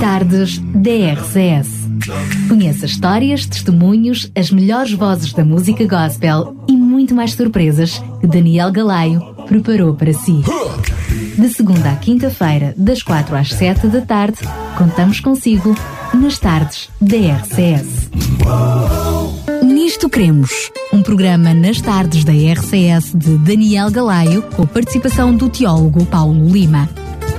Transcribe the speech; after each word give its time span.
Tardes 0.00 0.58
DRCS. 0.58 1.86
Conheça 2.48 2.86
histórias, 2.86 3.46
testemunhos, 3.46 4.30
as 4.34 4.50
melhores 4.50 4.92
vozes 4.92 5.32
da 5.32 5.44
música 5.44 5.86
gospel 5.86 6.56
e 6.68 6.72
muito 6.72 7.14
mais 7.14 7.32
surpresas 7.32 8.02
que 8.20 8.26
Daniel 8.26 8.72
Galaio 8.72 9.20
preparou 9.46 9.94
para 9.94 10.12
si. 10.12 10.42
De 11.38 11.48
segunda 11.48 11.92
à 11.92 11.96
quinta-feira, 11.96 12.74
das 12.76 13.02
quatro 13.02 13.36
às 13.36 13.52
sete 13.52 13.86
da 13.86 14.00
tarde, 14.00 14.38
contamos 14.76 15.20
consigo 15.20 15.74
nas 16.12 16.38
tardes 16.38 16.88
DRCS. 17.00 18.10
Nisto 19.62 20.08
Cremos, 20.08 20.50
um 20.92 21.02
programa 21.02 21.54
nas 21.54 21.80
tardes 21.80 22.24
da 22.24 22.32
RCS 22.32 23.12
de 23.14 23.38
Daniel 23.38 23.90
Galaio, 23.90 24.42
com 24.56 24.66
participação 24.66 25.34
do 25.34 25.48
teólogo 25.48 26.04
Paulo 26.06 26.48
Lima. 26.48 26.88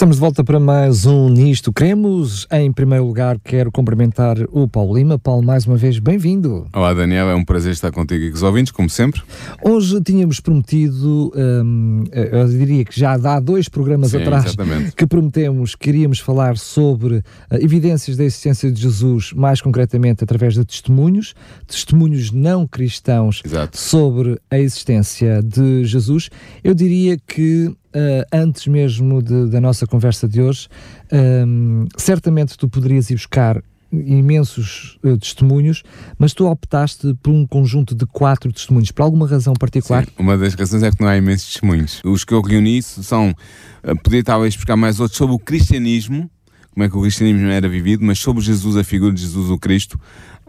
Estamos 0.00 0.16
de 0.16 0.20
volta 0.20 0.42
para 0.42 0.58
mais 0.58 1.04
um 1.04 1.28
Nisto 1.28 1.70
Cremos. 1.74 2.46
Em 2.50 2.72
primeiro 2.72 3.04
lugar, 3.04 3.38
quero 3.38 3.70
cumprimentar 3.70 4.38
o 4.50 4.66
Paulo 4.66 4.96
Lima. 4.96 5.18
Paulo, 5.18 5.42
mais 5.42 5.66
uma 5.66 5.76
vez, 5.76 5.98
bem-vindo. 5.98 6.66
Olá, 6.72 6.94
Daniel. 6.94 7.28
É 7.28 7.34
um 7.34 7.44
prazer 7.44 7.72
estar 7.72 7.92
contigo 7.92 8.24
e 8.24 8.30
com 8.30 8.34
os 8.34 8.42
ouvintes, 8.42 8.72
como 8.72 8.88
sempre. 8.88 9.20
Hoje 9.62 10.00
tínhamos 10.00 10.40
prometido, 10.40 11.30
hum, 11.36 12.04
eu 12.10 12.48
diria 12.48 12.82
que 12.82 12.98
já 12.98 13.12
há 13.12 13.40
dois 13.40 13.68
programas 13.68 14.12
Sim, 14.12 14.22
atrás, 14.22 14.46
exatamente. 14.46 14.92
que 14.92 15.06
prometemos 15.06 15.74
que 15.74 15.90
iríamos 15.90 16.18
falar 16.18 16.56
sobre 16.56 17.16
uh, 17.16 17.22
evidências 17.60 18.16
da 18.16 18.24
existência 18.24 18.72
de 18.72 18.80
Jesus, 18.80 19.34
mais 19.34 19.60
concretamente 19.60 20.24
através 20.24 20.54
de 20.54 20.64
testemunhos, 20.64 21.34
testemunhos 21.66 22.30
não 22.32 22.66
cristãos 22.66 23.42
Exato. 23.44 23.78
sobre 23.78 24.40
a 24.50 24.58
existência 24.58 25.42
de 25.42 25.84
Jesus. 25.84 26.30
Eu 26.64 26.72
diria 26.72 27.18
que 27.18 27.76
Uh, 27.92 28.24
antes 28.32 28.68
mesmo 28.68 29.20
de, 29.20 29.48
da 29.48 29.60
nossa 29.60 29.84
conversa 29.84 30.28
de 30.28 30.40
hoje, 30.40 30.68
um, 31.12 31.86
certamente 31.96 32.56
tu 32.56 32.68
poderias 32.68 33.10
ir 33.10 33.16
buscar 33.16 33.60
imensos 33.92 34.98
uh, 35.04 35.18
testemunhos, 35.18 35.82
mas 36.16 36.32
tu 36.32 36.46
optaste 36.46 37.14
por 37.22 37.32
um 37.32 37.46
conjunto 37.46 37.94
de 37.94 38.06
quatro 38.06 38.52
testemunhos, 38.52 38.92
por 38.92 39.02
alguma 39.02 39.26
razão 39.26 39.54
particular? 39.54 40.04
Sim, 40.04 40.12
uma 40.18 40.38
das 40.38 40.54
razões 40.54 40.82
é 40.82 40.90
que 40.90 41.00
não 41.00 41.08
há 41.08 41.16
imensos 41.16 41.48
testemunhos. 41.48 42.00
Os 42.04 42.24
que 42.24 42.32
eu 42.32 42.40
reuni 42.40 42.80
são, 42.82 43.30
uh, 43.30 43.96
podia 44.02 44.22
talvez 44.22 44.54
buscar 44.54 44.76
mais 44.76 45.00
outros 45.00 45.18
sobre 45.18 45.34
o 45.34 45.38
cristianismo, 45.38 46.30
como 46.72 46.84
é 46.84 46.88
que 46.88 46.96
o 46.96 47.02
cristianismo 47.02 47.48
era 47.48 47.68
vivido, 47.68 48.04
mas 48.04 48.18
sobre 48.18 48.42
Jesus, 48.42 48.76
a 48.76 48.84
figura 48.84 49.12
de 49.12 49.20
Jesus, 49.20 49.50
o 49.50 49.58
Cristo, 49.58 49.98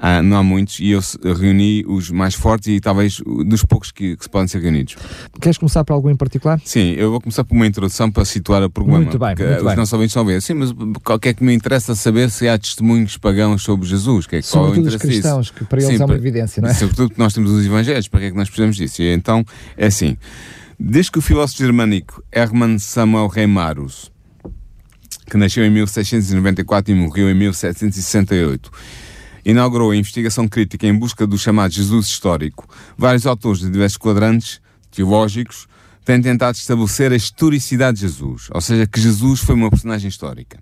ah, 0.04 0.22
não 0.24 0.38
há 0.38 0.44
muitos, 0.44 0.80
e 0.80 0.90
eu 0.90 1.00
reuni 1.36 1.86
os 1.88 2.10
mais 2.10 2.34
fortes 2.34 2.70
e 2.70 2.80
talvez 2.80 3.22
dos 3.46 3.64
poucos 3.64 3.92
que, 3.92 4.18
que 4.18 4.24
se 4.24 4.30
podem 4.30 4.48
ser 4.48 4.60
reunidos. 4.60 4.96
Queres 5.40 5.60
começar 5.60 5.84
por 5.84 5.94
algum 5.94 6.10
em 6.10 6.16
particular? 6.16 6.60
Sim, 6.66 6.94
eu 6.94 7.12
vou 7.12 7.22
começar 7.22 7.44
por 7.44 7.54
uma 7.54 7.68
introdução 7.68 8.10
para 8.10 8.26
situar 8.26 8.64
o 8.64 8.70
programa. 8.70 9.02
Muito 9.02 9.20
bem, 9.20 9.36
muito 9.38 9.58
os 9.58 9.64
bem. 9.64 9.76
nossos 9.76 9.94
ouvintes 9.94 10.16
vão 10.16 10.26
ver. 10.26 10.42
Sim, 10.42 10.56
mas 10.56 10.72
o 10.72 11.20
que 11.20 11.30
é 11.30 11.34
que 11.36 11.44
me 11.44 11.54
interessa 11.54 11.94
saber 11.94 12.32
se 12.32 12.50
há 12.50 12.58
testemunhos 12.58 13.16
pagãos 13.18 13.62
sobre 13.62 13.88
Jesus? 13.88 14.26
Que 14.26 14.38
é, 14.38 14.42
qual 14.42 14.66
é 14.66 14.70
o 14.70 14.70
Sobretudo 14.70 14.88
os 14.88 14.96
interesse 14.96 15.08
disso? 15.08 15.22
cristãos, 15.22 15.52
que 15.52 15.66
para 15.66 15.80
eles 15.80 15.96
Sim, 15.96 16.02
é 16.02 16.06
uma 16.06 16.16
evidência, 16.16 16.62
não 16.64 16.70
é? 16.70 16.74
Sobretudo 16.74 17.10
porque 17.10 17.22
nós 17.22 17.34
temos 17.36 17.52
os 17.52 17.64
evangelhos, 17.64 18.08
para 18.08 18.22
que 18.22 18.26
é 18.26 18.32
que 18.32 18.38
nós 18.38 18.50
precisamos 18.50 18.78
disso? 18.78 19.04
E 19.04 19.14
então, 19.14 19.46
é 19.78 19.86
assim, 19.86 20.18
desde 20.80 21.12
que 21.12 21.20
o 21.20 21.22
filósofo 21.22 21.60
germânico 21.60 22.24
Hermann 22.32 22.80
Samuel 22.80 23.28
Reimarus, 23.28 24.12
que 25.32 25.38
nasceu 25.38 25.64
em 25.64 25.70
1694 25.70 26.92
e 26.92 26.96
morreu 26.96 27.30
em 27.30 27.34
1768, 27.34 28.70
inaugurou 29.46 29.92
a 29.92 29.96
investigação 29.96 30.46
crítica 30.46 30.86
em 30.86 30.94
busca 30.94 31.26
do 31.26 31.38
chamado 31.38 31.72
Jesus 31.74 32.08
histórico, 32.08 32.68
vários 32.98 33.26
autores 33.26 33.62
de 33.62 33.70
diversos 33.70 33.98
quadrantes 33.98 34.60
teológicos 34.92 35.70
têm 36.04 36.22
tentado 36.22 36.58
estabelecer 36.58 37.14
a 37.14 37.16
historicidade 37.16 37.96
de 37.96 38.08
Jesus, 38.08 38.50
ou 38.52 38.60
seja, 38.60 38.86
que 38.86 39.00
Jesus 39.00 39.40
foi 39.40 39.56
uma 39.56 39.70
personagem 39.70 40.10
histórica. 40.10 40.60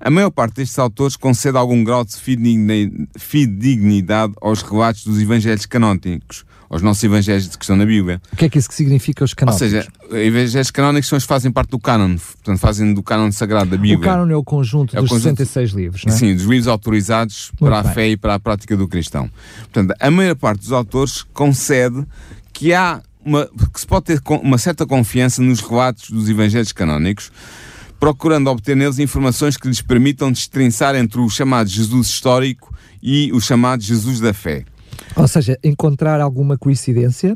A 0.00 0.10
maior 0.10 0.30
parte 0.30 0.56
destes 0.56 0.78
autores 0.78 1.14
concede 1.14 1.58
algum 1.58 1.84
grau 1.84 2.02
de 2.02 2.16
fidedigni- 2.16 3.06
fidedignidade 3.18 4.32
aos 4.40 4.62
relatos 4.62 5.04
dos 5.04 5.20
evangelhos 5.20 5.66
canónicos, 5.66 6.46
aos 6.68 6.82
nossos 6.82 7.02
evangelhos 7.04 7.54
que 7.56 7.64
estão 7.64 7.76
na 7.76 7.86
Bíblia. 7.86 8.20
O 8.32 8.36
que 8.36 8.44
é 8.46 8.48
que 8.48 8.58
isso 8.58 8.68
que 8.68 8.74
significa 8.74 9.24
os 9.24 9.32
Ou 9.32 9.36
canónicos? 9.36 9.58
seja, 9.70 9.86
evangelhos 10.12 10.70
canónicos 10.70 11.08
são 11.08 11.16
os 11.16 11.24
que 11.24 11.28
fazem 11.28 11.50
parte 11.52 11.70
do 11.70 11.78
cânon, 11.78 12.16
portanto 12.16 12.58
fazem 12.58 12.92
do 12.92 13.02
cânon 13.02 13.30
sagrado 13.32 13.70
da 13.70 13.76
Bíblia. 13.76 13.98
o 13.98 14.00
cânon 14.00 14.30
é 14.30 14.36
o 14.36 14.42
conjunto 14.44 14.94
É 14.96 14.98
o 14.98 15.02
dos 15.02 15.10
conjunto- 15.10 15.36
66 15.38 15.70
livros, 15.70 16.04
não 16.04 16.12
é? 16.12 16.16
Sim, 16.16 16.34
dos 16.34 16.44
livros 16.44 16.68
autorizados 16.68 17.50
Muito 17.52 17.70
para 17.70 17.80
a 17.80 17.82
bem. 17.82 17.94
fé 17.94 18.08
e 18.08 18.16
para 18.16 18.34
a 18.34 18.40
prática 18.40 18.76
do 18.76 18.88
cristão. 18.88 19.30
Portanto, 19.72 19.94
a 20.00 20.10
maior 20.10 20.34
parte 20.36 20.60
dos 20.60 20.72
autores 20.72 21.22
concede 21.32 22.04
que 22.52 22.72
há 22.74 23.00
uma, 23.24 23.46
que 23.72 23.80
se 23.80 23.86
pode 23.86 24.06
ter 24.06 24.20
uma 24.42 24.56
certa 24.58 24.86
confiança 24.86 25.42
nos 25.42 25.60
relatos 25.60 26.10
dos 26.10 26.28
evangelhos 26.28 26.72
canónicos, 26.72 27.30
procurando 27.98 28.48
obter 28.50 28.76
neles 28.76 28.98
informações 28.98 29.56
que 29.56 29.66
lhes 29.66 29.80
permitam 29.80 30.30
destrinçar 30.30 30.94
entre 30.94 31.18
o 31.20 31.28
chamado 31.28 31.68
Jesus 31.68 32.08
histórico 32.08 32.72
e 33.02 33.32
o 33.32 33.40
chamado 33.40 33.82
Jesus 33.82 34.20
da 34.20 34.32
fé. 34.34 34.64
Ou 35.14 35.28
seja, 35.28 35.58
encontrar 35.62 36.20
alguma 36.20 36.58
coincidência 36.58 37.34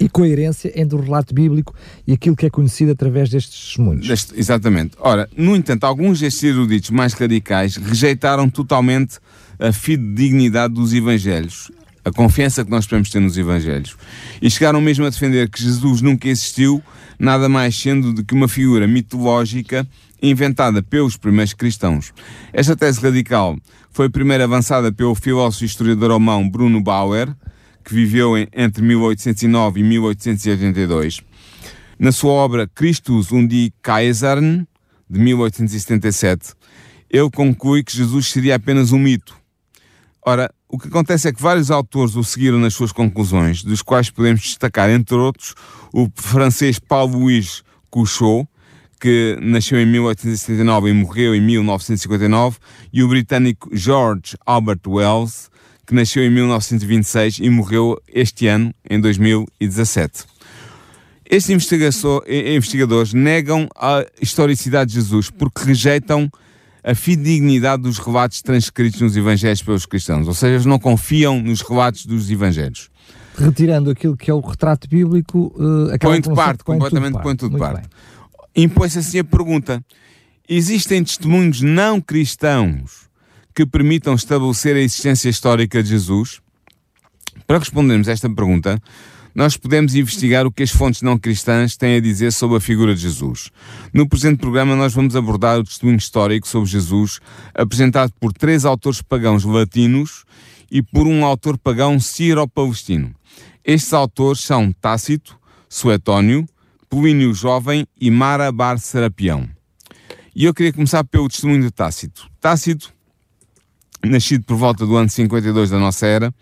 e 0.00 0.08
coerência 0.08 0.72
entre 0.74 0.96
o 0.96 1.00
relato 1.00 1.32
bíblico 1.32 1.74
e 2.06 2.12
aquilo 2.12 2.34
que 2.34 2.46
é 2.46 2.50
conhecido 2.50 2.92
através 2.92 3.30
destes 3.30 3.60
testemunhos. 3.60 4.32
Exatamente. 4.34 4.96
Ora, 4.98 5.28
no 5.36 5.54
entanto, 5.54 5.84
alguns 5.84 6.20
destes 6.20 6.42
eruditos 6.42 6.90
mais 6.90 7.12
radicais 7.12 7.76
rejeitaram 7.76 8.48
totalmente 8.50 9.18
a 9.58 9.72
fidedignidade 9.72 10.74
dos 10.74 10.92
evangelhos, 10.92 11.70
a 12.04 12.10
confiança 12.10 12.64
que 12.64 12.70
nós 12.70 12.86
podemos 12.86 13.08
ter 13.08 13.20
nos 13.20 13.38
evangelhos, 13.38 13.96
e 14.42 14.50
chegaram 14.50 14.80
mesmo 14.80 15.06
a 15.06 15.10
defender 15.10 15.48
que 15.48 15.62
Jesus 15.62 16.02
nunca 16.02 16.28
existiu, 16.28 16.82
nada 17.18 17.48
mais 17.48 17.76
sendo 17.76 18.12
do 18.12 18.24
que 18.24 18.34
uma 18.34 18.48
figura 18.48 18.86
mitológica 18.88 19.86
inventada 20.30 20.82
pelos 20.82 21.16
primeiros 21.16 21.52
cristãos. 21.52 22.12
Esta 22.52 22.76
tese 22.76 23.00
radical 23.00 23.56
foi 23.90 24.08
primeiro 24.08 24.44
avançada 24.44 24.90
pelo 24.92 25.14
filósofo 25.14 25.64
e 25.64 25.66
historiador 25.66 26.10
alemão 26.10 26.48
Bruno 26.48 26.82
Bauer, 26.82 27.34
que 27.84 27.94
viveu 27.94 28.36
entre 28.52 28.82
1809 28.82 29.80
e 29.80 29.82
1882. 29.82 31.20
Na 31.98 32.10
sua 32.10 32.32
obra 32.32 32.66
Christus 32.66 33.30
und 33.30 33.48
die 33.48 33.72
Kaisern, 33.82 34.66
de 35.08 35.20
1877, 35.20 36.54
ele 37.10 37.30
conclui 37.30 37.84
que 37.84 37.96
Jesus 37.96 38.28
seria 38.28 38.56
apenas 38.56 38.90
um 38.90 38.98
mito. 38.98 39.36
Ora, 40.26 40.50
o 40.68 40.78
que 40.78 40.88
acontece 40.88 41.28
é 41.28 41.32
que 41.32 41.40
vários 41.40 41.70
autores 41.70 42.16
o 42.16 42.24
seguiram 42.24 42.58
nas 42.58 42.74
suas 42.74 42.90
conclusões, 42.90 43.62
dos 43.62 43.82
quais 43.82 44.10
podemos 44.10 44.40
destacar, 44.40 44.90
entre 44.90 45.14
outros, 45.14 45.54
o 45.92 46.08
francês 46.16 46.78
Paul-Louis 46.78 47.62
Couchot, 47.90 48.48
que 49.04 49.36
nasceu 49.42 49.78
em 49.78 49.84
1879 49.84 50.88
e 50.88 50.92
morreu 50.94 51.34
em 51.34 51.40
1959, 51.42 52.56
e 52.90 53.02
o 53.02 53.08
britânico 53.08 53.68
George 53.70 54.34
Albert 54.46 54.80
Wells, 54.86 55.50
que 55.86 55.94
nasceu 55.94 56.24
em 56.24 56.30
1926 56.30 57.40
e 57.40 57.50
morreu 57.50 58.00
este 58.08 58.46
ano, 58.46 58.74
em 58.88 58.98
2017. 58.98 60.24
Estes 61.30 61.50
investigadores 61.50 63.12
negam 63.12 63.68
a 63.76 64.06
historicidade 64.22 64.92
de 64.92 65.00
Jesus 65.00 65.28
porque 65.28 65.62
rejeitam 65.62 66.30
a 66.82 66.94
fidedignidade 66.94 67.82
dos 67.82 67.98
relatos 67.98 68.40
transcritos 68.40 69.02
nos 69.02 69.14
Evangelhos 69.18 69.60
pelos 69.60 69.84
cristãos, 69.84 70.26
ou 70.26 70.32
seja, 70.32 70.54
eles 70.54 70.64
não 70.64 70.78
confiam 70.78 71.42
nos 71.42 71.60
relatos 71.60 72.06
dos 72.06 72.30
Evangelhos. 72.30 72.88
Retirando 73.36 73.90
aquilo 73.90 74.16
que 74.16 74.30
é 74.30 74.34
o 74.34 74.40
retrato 74.40 74.88
bíblico, 74.88 75.52
uh, 75.56 75.98
Põe 75.98 76.22
de 76.22 76.34
parte, 76.34 76.64
completamente 76.64 77.20
põe 77.20 77.36
tudo 77.36 77.52
de 77.52 77.58
parte. 77.58 77.86
Impõe-se 78.56 78.98
assim 78.98 79.18
a 79.18 79.24
pergunta: 79.24 79.84
existem 80.48 81.02
testemunhos 81.02 81.60
não 81.60 82.00
cristãos 82.00 83.08
que 83.54 83.66
permitam 83.66 84.14
estabelecer 84.14 84.76
a 84.76 84.80
existência 84.80 85.28
histórica 85.28 85.82
de 85.82 85.88
Jesus? 85.90 86.40
Para 87.46 87.58
respondermos 87.58 88.08
esta 88.08 88.28
pergunta, 88.30 88.80
nós 89.34 89.56
podemos 89.56 89.94
investigar 89.96 90.46
o 90.46 90.52
que 90.52 90.62
as 90.62 90.70
fontes 90.70 91.02
não 91.02 91.18
cristãs 91.18 91.76
têm 91.76 91.96
a 91.96 92.00
dizer 92.00 92.32
sobre 92.32 92.56
a 92.56 92.60
figura 92.60 92.94
de 92.94 93.00
Jesus. 93.00 93.50
No 93.92 94.08
presente 94.08 94.38
programa, 94.38 94.76
nós 94.76 94.94
vamos 94.94 95.16
abordar 95.16 95.58
o 95.58 95.64
testemunho 95.64 95.98
histórico 95.98 96.46
sobre 96.46 96.70
Jesus, 96.70 97.18
apresentado 97.52 98.12
por 98.20 98.32
três 98.32 98.64
autores 98.64 99.02
pagãos 99.02 99.44
latinos 99.44 100.24
e 100.70 100.80
por 100.80 101.08
um 101.08 101.24
autor 101.24 101.58
pagão 101.58 101.98
sírio-palestino. 101.98 103.12
Estes 103.64 103.92
autores 103.92 104.42
são 104.42 104.70
Tácito, 104.72 105.36
Suetónio, 105.68 106.46
Plínio 106.94 107.34
Jovem 107.34 107.84
e 108.00 108.08
Mara 108.08 108.52
Bar 108.52 108.78
Serapião. 108.78 109.48
E 110.32 110.44
eu 110.44 110.54
queria 110.54 110.72
começar 110.72 111.02
pelo 111.02 111.28
testemunho 111.28 111.60
de 111.60 111.72
Tácito. 111.72 112.30
Tácito, 112.40 112.94
nascido 114.06 114.44
por 114.44 114.56
volta 114.56 114.86
do 114.86 114.94
ano 114.94 115.10
52 115.10 115.70
da 115.70 115.78
nossa 115.80 116.06
era, 116.06 116.32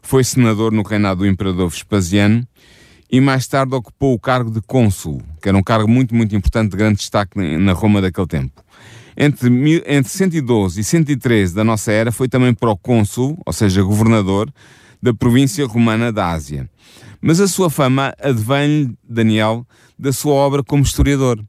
foi 0.00 0.22
senador 0.22 0.70
no 0.70 0.82
reinado 0.82 1.22
do 1.22 1.26
imperador 1.26 1.68
Vespasiano 1.68 2.46
e 3.10 3.20
mais 3.20 3.48
tarde 3.48 3.74
ocupou 3.74 4.14
o 4.14 4.18
cargo 4.18 4.48
de 4.48 4.60
cônsul, 4.60 5.20
que 5.42 5.48
era 5.48 5.58
um 5.58 5.62
cargo 5.62 5.88
muito, 5.88 6.14
muito 6.14 6.36
importante, 6.36 6.70
de 6.70 6.76
grande 6.76 6.98
destaque 6.98 7.36
na 7.58 7.72
Roma 7.72 8.00
daquele 8.00 8.28
tempo. 8.28 8.62
Entre, 9.16 9.48
entre 9.88 10.12
112 10.12 10.82
e 10.82 10.84
113 10.84 11.52
da 11.52 11.64
nossa 11.64 11.90
era 11.90 12.12
foi 12.12 12.28
também 12.28 12.54
procônsul, 12.54 13.36
ou 13.44 13.52
seja, 13.52 13.82
governador, 13.82 14.52
da 15.02 15.12
província 15.12 15.66
romana 15.66 16.12
da 16.12 16.30
Ásia. 16.30 16.70
Mas 17.26 17.40
a 17.40 17.48
sua 17.48 17.68
fama 17.68 18.14
advém, 18.22 18.96
Daniel, 19.02 19.66
da 19.98 20.12
sua 20.12 20.34
obra 20.34 20.62
como 20.62 20.84
historiador. 20.84 21.44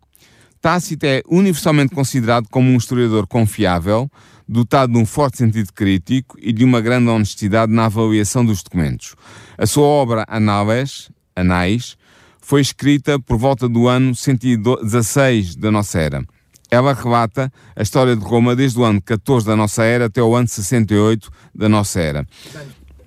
Tácito 0.59 1.05
é 1.05 1.21
universalmente 1.29 1.93
considerado 1.93 2.47
como 2.49 2.67
um 2.67 2.77
historiador 2.77 3.27
confiável, 3.27 4.09
dotado 4.49 4.93
de 4.93 4.97
um 4.97 5.05
forte 5.05 5.37
sentido 5.37 5.71
crítico 5.71 6.35
e 6.41 6.51
de 6.51 6.65
uma 6.65 6.81
grande 6.81 7.09
honestidade 7.09 7.71
na 7.71 7.85
avaliação 7.85 8.43
dos 8.43 8.63
documentos. 8.63 9.13
A 9.55 9.67
sua 9.67 9.85
obra 9.85 10.25
Anales, 10.27 11.11
Anais, 11.35 11.95
foi 12.41 12.61
escrita 12.61 13.19
por 13.19 13.37
volta 13.37 13.69
do 13.69 13.87
ano 13.87 14.15
116 14.15 15.55
da 15.57 15.69
nossa 15.69 15.99
era. 15.99 16.25
Ela 16.71 16.91
relata 16.91 17.53
a 17.75 17.83
história 17.83 18.15
de 18.15 18.23
Roma 18.23 18.55
desde 18.55 18.79
o 18.79 18.83
ano 18.83 18.99
14 18.99 19.45
da 19.45 19.55
nossa 19.55 19.83
era 19.83 20.07
até 20.07 20.23
o 20.23 20.35
ano 20.35 20.47
68 20.47 21.29
da 21.53 21.69
nossa 21.69 21.99
era. 21.99 22.27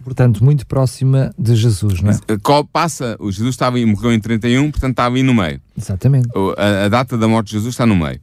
Portanto, 0.02 0.42
muito 0.42 0.66
próxima 0.66 1.32
de 1.38 1.54
Jesus, 1.54 2.00
não 2.00 2.10
é? 2.10 2.18
Passa, 2.72 3.16
o 3.20 3.30
Jesus 3.30 3.54
estava 3.54 3.78
e 3.78 3.84
morreu 3.84 4.12
em 4.12 4.20
31, 4.20 4.70
portanto 4.70 4.92
estava 4.92 5.16
aí 5.16 5.22
no 5.22 5.34
meio. 5.34 5.60
Exatamente. 5.76 6.28
A, 6.56 6.86
a, 6.86 6.88
data 6.88 7.18
da 7.18 7.28
morte 7.28 7.48
de 7.48 7.52
Jesus 7.52 7.74
está 7.74 7.84
no 7.84 7.96
meio. 7.96 8.20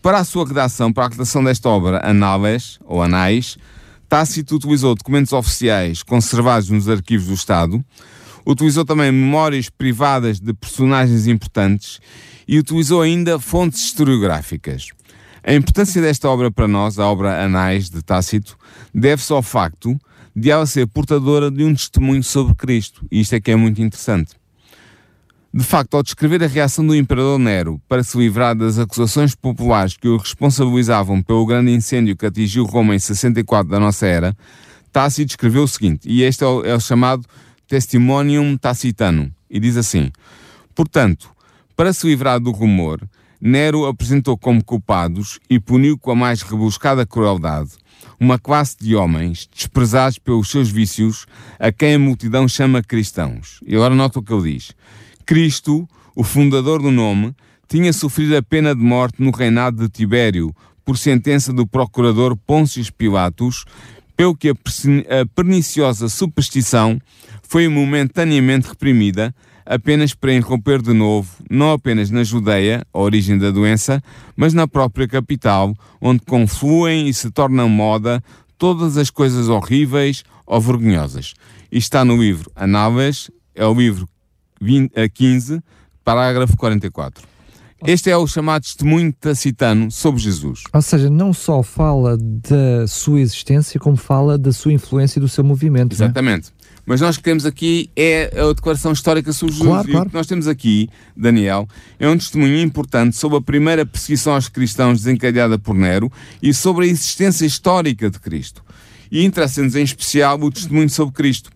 Para 0.00 0.18
a 0.18 0.24
sua 0.24 0.46
redação, 0.46 0.92
para 0.92 1.06
a 1.06 1.08
redação 1.08 1.42
desta 1.42 1.68
obra, 1.68 2.00
Anales, 2.08 2.78
ou 2.84 3.02
Anais, 3.02 3.58
Tácito 4.08 4.56
utilizou 4.56 4.94
documentos 4.94 5.32
oficiais 5.32 6.02
conservados 6.02 6.70
nos 6.70 6.88
arquivos 6.88 7.26
do 7.26 7.34
Estado, 7.34 7.84
utilizou 8.46 8.84
também 8.84 9.12
memórias 9.12 9.68
privadas 9.68 10.40
de 10.40 10.54
personagens 10.54 11.26
importantes 11.26 12.00
e 12.46 12.58
utilizou 12.58 13.02
ainda 13.02 13.38
fontes 13.38 13.84
historiográficas. 13.84 14.88
A 15.44 15.52
importância 15.52 16.00
desta 16.00 16.28
obra 16.28 16.50
para 16.50 16.68
nós, 16.68 16.98
a 16.98 17.06
obra 17.06 17.44
Anais 17.44 17.90
de 17.90 18.02
Tácito, 18.02 18.56
deve-se 18.94 19.32
ao 19.32 19.42
facto 19.42 19.98
de 20.38 20.50
ela 20.50 20.66
ser 20.66 20.86
portadora 20.86 21.50
de 21.50 21.64
um 21.64 21.74
testemunho 21.74 22.22
sobre 22.22 22.54
Cristo. 22.54 23.04
E 23.10 23.20
isto 23.20 23.34
é 23.34 23.40
que 23.40 23.50
é 23.50 23.56
muito 23.56 23.82
interessante. 23.82 24.36
De 25.52 25.64
facto, 25.64 25.94
ao 25.94 26.02
descrever 26.02 26.44
a 26.44 26.46
reação 26.46 26.86
do 26.86 26.94
imperador 26.94 27.38
Nero 27.38 27.80
para 27.88 28.04
se 28.04 28.16
livrar 28.16 28.54
das 28.54 28.78
acusações 28.78 29.34
populares 29.34 29.96
que 29.96 30.06
o 30.06 30.16
responsabilizavam 30.16 31.20
pelo 31.22 31.44
grande 31.44 31.72
incêndio 31.72 32.16
que 32.16 32.26
atingiu 32.26 32.64
Roma 32.64 32.94
em 32.94 32.98
64 32.98 33.68
da 33.68 33.80
nossa 33.80 34.06
era, 34.06 34.36
Tácito 34.92 35.32
escreveu 35.32 35.64
o 35.64 35.68
seguinte, 35.68 36.08
e 36.08 36.22
este 36.22 36.44
é 36.44 36.46
o, 36.46 36.64
é 36.64 36.74
o 36.74 36.80
chamado 36.80 37.24
Testimonium 37.66 38.56
Tacitanum, 38.56 39.30
e 39.50 39.58
diz 39.58 39.76
assim: 39.76 40.10
Portanto, 40.74 41.30
para 41.76 41.92
se 41.92 42.06
livrar 42.06 42.38
do 42.38 42.50
rumor, 42.50 43.00
Nero 43.40 43.86
apresentou 43.86 44.36
como 44.38 44.64
culpados 44.64 45.38
e 45.48 45.58
puniu 45.58 45.98
com 45.98 46.10
a 46.10 46.14
mais 46.14 46.42
rebuscada 46.42 47.06
crueldade 47.06 47.70
uma 48.18 48.38
classe 48.38 48.76
de 48.80 48.94
homens 48.94 49.48
desprezados 49.54 50.18
pelos 50.18 50.50
seus 50.50 50.70
vícios, 50.70 51.26
a 51.58 51.70
quem 51.70 51.94
a 51.94 51.98
multidão 51.98 52.48
chama 52.48 52.82
cristãos. 52.82 53.60
E 53.66 53.74
agora 53.74 53.94
nota 53.94 54.18
o 54.18 54.22
que 54.22 54.32
ele 54.32 54.54
diz. 54.54 54.72
Cristo, 55.24 55.88
o 56.14 56.24
fundador 56.24 56.82
do 56.82 56.90
nome, 56.90 57.34
tinha 57.68 57.92
sofrido 57.92 58.36
a 58.36 58.42
pena 58.42 58.74
de 58.74 58.82
morte 58.82 59.22
no 59.22 59.30
reinado 59.30 59.82
de 59.82 59.88
Tibério, 59.88 60.54
por 60.84 60.96
sentença 60.96 61.52
do 61.52 61.66
procurador 61.66 62.34
Pôncio 62.34 62.82
Pilatos, 62.94 63.64
pelo 64.16 64.34
que 64.34 64.48
a 64.48 64.54
perniciosa 65.34 66.08
superstição 66.08 66.98
foi 67.42 67.68
momentaneamente 67.68 68.68
reprimida, 68.68 69.34
apenas 69.68 70.14
para 70.14 70.32
irromper 70.32 70.80
de 70.80 70.94
novo, 70.94 71.30
não 71.50 71.72
apenas 71.72 72.10
na 72.10 72.24
Judeia, 72.24 72.82
a 72.92 72.98
origem 72.98 73.36
da 73.36 73.50
doença, 73.50 74.02
mas 74.34 74.54
na 74.54 74.66
própria 74.66 75.06
capital, 75.06 75.74
onde 76.00 76.22
confluem 76.24 77.06
e 77.06 77.12
se 77.12 77.30
tornam 77.30 77.68
moda 77.68 78.24
todas 78.56 78.96
as 78.96 79.10
coisas 79.10 79.48
horríveis 79.48 80.24
ou 80.46 80.58
vergonhosas. 80.58 81.34
Isto 81.70 81.84
está 81.84 82.04
no 82.04 82.16
livro 82.16 82.50
Anáveis, 82.56 83.30
é 83.54 83.66
o 83.66 83.74
livro 83.74 84.08
20, 84.58 84.90
15, 85.10 85.62
parágrafo 86.02 86.56
44. 86.56 87.28
Este 87.86 88.10
é 88.10 88.16
o 88.16 88.26
chamado 88.26 88.62
testemunho 88.62 89.12
tacitano 89.12 89.88
sobre 89.90 90.20
Jesus. 90.20 90.64
Ou 90.72 90.82
seja, 90.82 91.08
não 91.08 91.32
só 91.32 91.62
fala 91.62 92.16
da 92.18 92.86
sua 92.88 93.20
existência, 93.20 93.78
como 93.78 93.96
fala 93.96 94.36
da 94.36 94.50
sua 94.50 94.72
influência 94.72 95.20
e 95.20 95.22
do 95.22 95.28
seu 95.28 95.44
movimento. 95.44 95.92
É? 95.92 95.94
Exatamente. 95.94 96.52
Mas 96.88 97.02
nós 97.02 97.18
que 97.18 97.22
temos 97.22 97.44
aqui 97.44 97.90
é 97.94 98.32
a 98.34 98.50
declaração 98.50 98.92
histórica 98.92 99.30
sobre 99.30 99.52
Jesus. 99.52 99.68
Claro, 99.68 99.88
claro. 99.90 100.06
E 100.06 100.06
o 100.06 100.10
que 100.10 100.16
nós 100.16 100.26
temos 100.26 100.48
aqui, 100.48 100.88
Daniel, 101.14 101.68
é 102.00 102.08
um 102.08 102.16
testemunho 102.16 102.58
importante 102.60 103.14
sobre 103.14 103.36
a 103.36 103.42
primeira 103.42 103.84
perseguição 103.84 104.32
aos 104.32 104.48
cristãos 104.48 105.02
desencadeada 105.02 105.58
por 105.58 105.74
Nero 105.74 106.10
e 106.42 106.54
sobre 106.54 106.86
a 106.86 106.88
existência 106.88 107.44
histórica 107.44 108.08
de 108.08 108.18
Cristo. 108.18 108.64
E 109.12 109.22
interessa-nos 109.22 109.76
em 109.76 109.82
especial 109.82 110.40
o 110.40 110.50
testemunho 110.50 110.88
sobre 110.88 111.12
Cristo. 111.12 111.50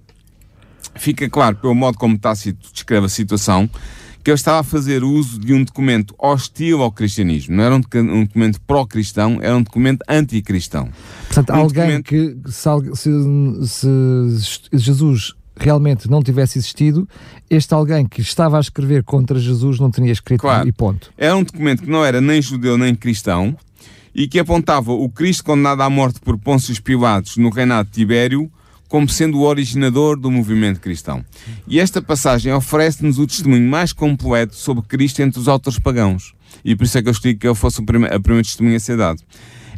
Fica 0.97 1.27
claro, 1.31 1.57
pelo 1.57 1.75
modo 1.75 1.97
como 1.97 2.19
Tácito 2.19 2.69
descreve 2.71 3.07
a 3.07 3.09
situação, 3.09 3.71
que 4.23 4.31
ele 4.31 4.37
estava 4.37 4.61
a 4.61 4.63
fazer 4.63 5.03
uso 5.03 5.39
de 5.39 5.53
um 5.53 5.65
documento 5.65 6.15
hostil 6.19 6.83
ao 6.83 6.93
cristianismo. 6.93 7.57
Não 7.57 7.65
era 7.65 7.75
um, 7.75 7.81
documento 7.81 8.61
pró-cristão, 8.61 9.39
era 9.43 9.57
um 9.57 9.63
documento 9.63 10.03
anticristão. 10.09 10.89
Portanto, 11.27 11.51
um 11.51 11.57
alguém 11.57 12.03
documento... 12.03 12.43
que, 12.45 12.51
se, 12.51 12.69
se, 13.67 14.41
se 14.41 14.69
Jesus 14.73 15.35
realmente 15.57 16.11
não 16.11 16.23
tivesse 16.23 16.59
existido, 16.59 17.09
este 17.51 17.75
alguém 17.75 18.07
que 18.07 18.21
estava 18.21 18.57
a 18.57 18.61
escrever 18.61 19.03
contra 19.03 19.39
Jesus 19.39 19.79
não 19.79 19.91
teria 19.91 20.13
escrito 20.13 20.41
claro. 20.41 20.69
e 20.69 20.73
ponto. 20.73 21.13
Era 21.17 21.37
um 21.37 21.43
documento 21.43 21.83
que 21.83 21.91
não 21.91 22.05
era 22.05 22.21
nem 22.21 22.41
judeu 22.41 22.79
nem 22.79 22.95
cristão 22.95 23.57
e 24.15 24.29
que 24.29 24.39
apontava 24.39 24.93
o 24.93 25.09
Cristo 25.09 25.45
condenado 25.45 25.83
à 25.83 25.91
morte 25.91 26.21
por 26.21 26.39
Pôncio 26.39 26.81
Pilatos 26.83 27.37
no 27.37 27.51
reinado 27.51 27.89
de 27.89 27.95
Tibério 27.95 28.51
como 28.93 29.09
sendo 29.09 29.39
o 29.39 29.45
originador 29.45 30.21
do 30.21 30.31
movimento 30.31 30.79
cristão. 30.79 31.25
E 31.67 31.81
esta 31.81 32.03
passagem 32.03 32.53
oferece-nos 32.53 33.19
o 33.19 33.27
testemunho 33.27 33.67
mais 33.67 33.91
completo 33.91 34.55
sobre 34.55 34.85
Cristo 34.85 35.23
entre 35.23 35.41
os 35.41 35.49
autores 35.49 35.79
pagãos. 35.79 36.35
E 36.63 36.77
por 36.77 36.85
isso 36.85 36.99
é 36.99 37.03
que 37.03 37.09
eu 37.09 37.13
escolhi 37.13 37.35
que 37.35 37.47
ele 37.47 37.55
fosse 37.55 37.81
a 37.81 37.85
primeira 37.87 38.21
testemunha 38.21 38.77
a 38.77 38.81
ser 38.81 38.99
dado. 38.99 39.23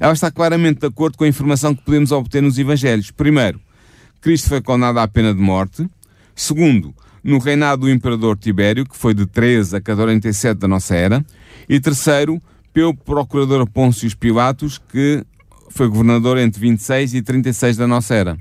Ela 0.01 0.13
está 0.13 0.33
claramente 0.33 0.81
de 0.81 0.89
acordo 0.89 1.17
com 1.17 1.23
a 1.23 1.29
informação 1.29 1.77
que 1.77 1.85
podemos 1.85 2.11
obter 2.11 2.43
nos 2.43 2.59
Evangelhos. 2.59 3.13
Primeiro, 3.13 3.61
Cristo 4.21 4.49
foi 4.49 4.61
condenado 4.61 4.99
à 4.99 5.07
pena 5.07 5.33
de 5.33 5.41
morte. 5.41 5.89
Segundo, 6.35 6.93
no 7.23 7.39
reinado 7.39 7.83
do 7.83 7.91
imperador 7.91 8.37
Tibério, 8.37 8.85
que 8.85 8.97
foi 8.97 9.15
de 9.15 9.27
13 9.27 9.77
a 9.77 9.81
47 9.81 10.59
da 10.59 10.67
nossa 10.67 10.97
era. 10.97 11.25
E 11.69 11.79
terceiro, 11.79 12.43
pelo 12.73 12.93
procurador 12.93 13.65
Pôncio 13.65 14.11
Pilatos, 14.17 14.77
que 14.77 15.25
foi 15.71 15.87
governador 15.87 16.37
entre 16.37 16.61
26 16.61 17.15
e 17.15 17.23
36 17.23 17.77
da 17.77 17.87
nossa 17.87 18.13
era. 18.13 18.37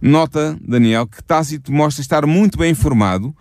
Nota, 0.00 0.58
Daniel, 0.66 1.06
que 1.06 1.22
Tácito 1.22 1.70
mostra 1.70 2.00
estar 2.00 2.26
muito 2.26 2.58
bem 2.58 2.70
informado, 2.70 3.34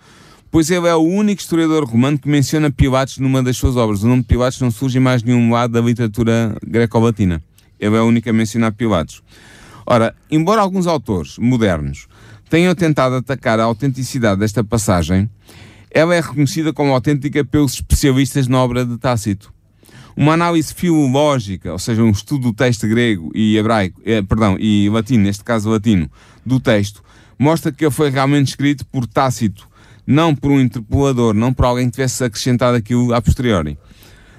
pois 0.52 0.70
ele 0.70 0.88
é 0.88 0.96
o 0.96 1.00
único 1.00 1.42
historiador 1.42 1.86
romano 1.86 2.20
que 2.20 2.28
menciona 2.28 2.70
Pilatos 2.70 3.18
numa 3.18 3.42
das 3.42 3.56
suas 3.56 3.78
obras. 3.78 4.04
O 4.04 4.08
nome 4.08 4.24
de 4.24 4.28
Pilatos 4.28 4.60
não 4.60 4.70
surge 4.70 4.98
em 4.98 5.02
mais 5.02 5.24
nenhum 5.24 5.52
lado 5.52 5.72
da 5.72 5.82
literatura 5.82 6.56
greco-latina. 6.66 7.42
Ele 7.80 7.96
é 7.96 8.02
o 8.02 8.06
único 8.06 8.30
a 8.30 8.34
mencionar 8.34 8.74
Pilatos. 8.74 9.24
Ora, 9.86 10.14
embora 10.30 10.62
alguns 10.62 10.86
autores 10.86 11.38
modernos 11.38 12.08
tenham 12.50 12.76
tentado 12.76 13.16
atacar 13.16 13.60
a 13.60 13.64
autenticidade 13.64 14.40
desta 14.40 14.64
passagem, 14.64 15.30
ela 15.92 16.14
é 16.14 16.20
reconhecida 16.20 16.74
como 16.74 16.94
autêntica 16.94 17.46
pelos 17.46 17.76
especialistas 17.76 18.48
na 18.48 18.60
obra 18.60 18.86
de 18.86 18.98
Tácito. 18.98 19.54
Uma 20.16 20.34
análise 20.34 20.74
filológica, 20.74 21.72
ou 21.72 21.80
seja, 21.80 22.04
um 22.04 22.12
estudo 22.12 22.50
do 22.50 22.54
texto 22.54 22.88
grego 22.88 23.32
e 23.34 23.58
hebraico, 23.58 24.02
eh, 24.06 24.22
perdão, 24.22 24.58
e 24.60 24.90
latino, 24.90 25.24
neste 25.24 25.44
caso 25.44 25.70
latino, 25.70 26.10
do 26.46 26.60
texto, 26.60 27.04
mostra 27.38 27.72
que 27.72 27.86
ele 27.86 27.92
foi 27.92 28.10
realmente 28.10 28.50
escrito 28.50 28.86
por 28.86 29.08
Tácito, 29.08 29.68
não 30.06 30.36
por 30.36 30.52
um 30.52 30.60
interpolador, 30.60 31.34
não 31.34 31.54
por 31.54 31.66
alguém 31.66 31.86
que 31.86 31.94
tivesse 31.94 32.24
acrescentado 32.24 32.76
aquilo 32.76 33.14
a 33.14 33.22
posteriori. 33.22 33.78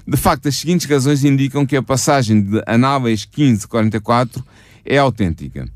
De 0.07 0.17
facto, 0.17 0.47
as 0.47 0.55
seguintes 0.57 0.85
razões 0.85 1.23
indicam 1.23 1.65
que 1.65 1.75
a 1.75 1.81
passagem 1.81 2.41
de 2.41 2.61
Anáveis 2.65 3.25
1544 3.25 4.43
é 4.85 4.97
autêntica. 4.97 5.67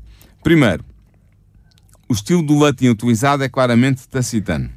Primeiro, 0.42 0.84
o 2.08 2.12
estilo 2.12 2.42
do 2.42 2.58
latim 2.58 2.88
utilizado 2.88 3.42
é 3.42 3.48
claramente 3.48 4.06
tacitano. 4.06 4.70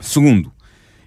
Segundo, 0.00 0.52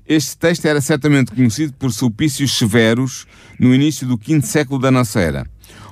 este 0.07 0.37
texto 0.37 0.65
era 0.65 0.79
certamente 0.79 1.31
conhecido 1.31 1.73
por 1.73 1.91
sulpícios 1.91 2.57
severos 2.57 3.27
no 3.59 3.73
início 3.75 4.07
do 4.07 4.17
quinto 4.17 4.47
século 4.47 4.79
da 4.79 4.89
nossa 4.89 5.19
era. 5.19 5.45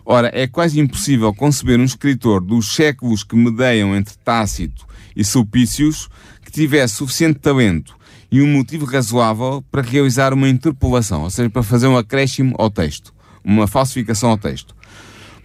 Ora, 0.05 0.31
é 0.33 0.47
quase 0.47 0.79
impossível 0.79 1.33
conceber 1.33 1.79
um 1.79 1.83
escritor 1.83 2.39
dos 2.39 2.73
séculos 2.75 3.23
que 3.23 3.35
medeiam 3.35 3.95
entre 3.95 4.15
Tácito 4.23 4.85
e 5.15 5.23
Sulpícios 5.23 6.07
que 6.43 6.51
tivesse 6.51 6.95
suficiente 6.95 7.39
talento 7.39 7.95
e 8.31 8.41
um 8.41 8.47
motivo 8.47 8.85
razoável 8.85 9.63
para 9.71 9.81
realizar 9.81 10.33
uma 10.33 10.47
interpolação, 10.47 11.23
ou 11.23 11.29
seja, 11.29 11.49
para 11.49 11.63
fazer 11.63 11.87
um 11.87 11.97
acréscimo 11.97 12.55
ao 12.57 12.69
texto, 12.69 13.13
uma 13.43 13.67
falsificação 13.67 14.29
ao 14.29 14.37
texto. 14.37 14.75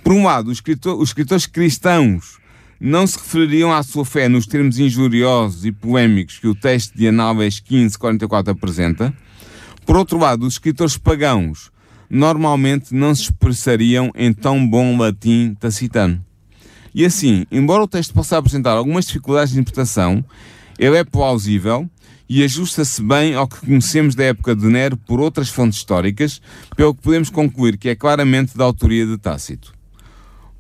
Por 0.03 0.13
um 0.13 0.25
lado, 0.25 0.49
os, 0.49 0.59
escritor, 0.59 1.01
os 1.01 1.11
escritores 1.11 1.47
cristãos 1.47 2.40
não 2.81 3.07
se 3.07 3.19
refeririam 3.19 3.71
à 3.71 3.83
sua 3.83 4.07
fé 4.07 4.27
nos 4.27 4.47
termos 4.47 4.79
injuriosos 4.79 5.67
e 5.67 5.71
polémicos 5.71 6.39
que 6.39 6.49
o 6.49 6.55
texto 6.55 6.97
de 6.97 7.09
Anáveis 7.09 7.61
1544 7.61 8.53
apresenta. 8.53 9.15
Por 9.85 9.97
outro 9.97 10.19
lado, 10.19 10.47
os 10.47 10.55
escritores 10.55 10.97
pagãos 10.97 11.71
normalmente 12.09 12.95
não 12.95 13.15
se 13.15 13.25
expressariam 13.25 14.11
em 14.15 14.33
tão 14.33 14.67
bom 14.67 14.97
latim 14.97 15.55
tacitano. 15.61 16.25
E 16.95 17.05
assim, 17.05 17.45
embora 17.53 17.85
o 17.85 17.89
texto 17.89 18.15
possa 18.15 18.39
apresentar 18.39 18.73
algumas 18.73 19.07
dificuldades 19.07 19.53
de 19.53 19.61
interpretação, 19.61 20.25
ele 20.79 20.97
é 20.97 21.05
plausível 21.05 21.89
e 22.29 22.43
ajusta-se 22.43 23.03
bem 23.03 23.35
ao 23.35 23.47
que 23.47 23.61
conhecemos 23.61 24.15
da 24.15 24.25
época 24.25 24.57
de 24.57 24.67
Nero 24.67 24.97
por 24.97 25.21
outras 25.21 25.51
fontes 25.51 25.79
históricas, 25.79 26.41
pelo 26.77 26.95
que 26.95 27.03
podemos 27.03 27.29
concluir 27.29 27.77
que 27.77 27.91
é 27.91 27.95
claramente 27.95 28.57
da 28.57 28.65
autoria 28.65 29.07
de 29.07 29.19
Tácito. 29.19 29.73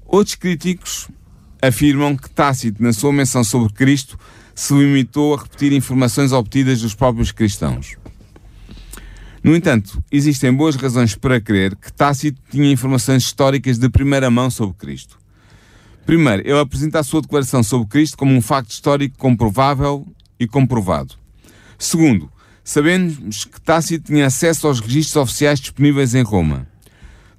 Outros 0.04 0.34
críticos 0.34 1.08
afirmam 1.62 2.16
que 2.16 2.30
Tácito, 2.30 2.82
na 2.82 2.92
sua 2.92 3.12
menção 3.12 3.44
sobre 3.44 3.72
Cristo, 3.72 4.18
se 4.54 4.74
limitou 4.74 5.34
a 5.34 5.42
repetir 5.42 5.72
informações 5.72 6.32
obtidas 6.32 6.80
dos 6.80 6.94
próprios 6.94 7.32
cristãos. 7.32 7.96
No 9.42 9.56
entanto, 9.56 10.02
existem 10.12 10.52
boas 10.52 10.76
razões 10.76 11.14
para 11.14 11.40
crer 11.40 11.74
que 11.74 11.90
Tácito 11.90 12.40
tinha 12.50 12.70
informações 12.70 13.22
históricas 13.22 13.78
de 13.78 13.88
primeira 13.88 14.30
mão 14.30 14.50
sobre 14.50 14.76
Cristo. 14.76 15.18
Primeiro, 16.04 16.42
ele 16.42 16.58
apresenta 16.58 16.98
a 16.98 17.02
sua 17.02 17.22
declaração 17.22 17.62
sobre 17.62 17.88
Cristo 17.88 18.18
como 18.18 18.34
um 18.34 18.42
facto 18.42 18.70
histórico 18.70 19.16
comprovável 19.16 20.06
e 20.38 20.46
comprovado. 20.46 21.14
Segundo, 21.78 22.30
sabemos 22.62 23.46
que 23.46 23.60
Tácito 23.60 24.12
tinha 24.12 24.26
acesso 24.26 24.66
aos 24.66 24.80
registros 24.80 25.16
oficiais 25.16 25.58
disponíveis 25.58 26.14
em 26.14 26.22
Roma. 26.22 26.66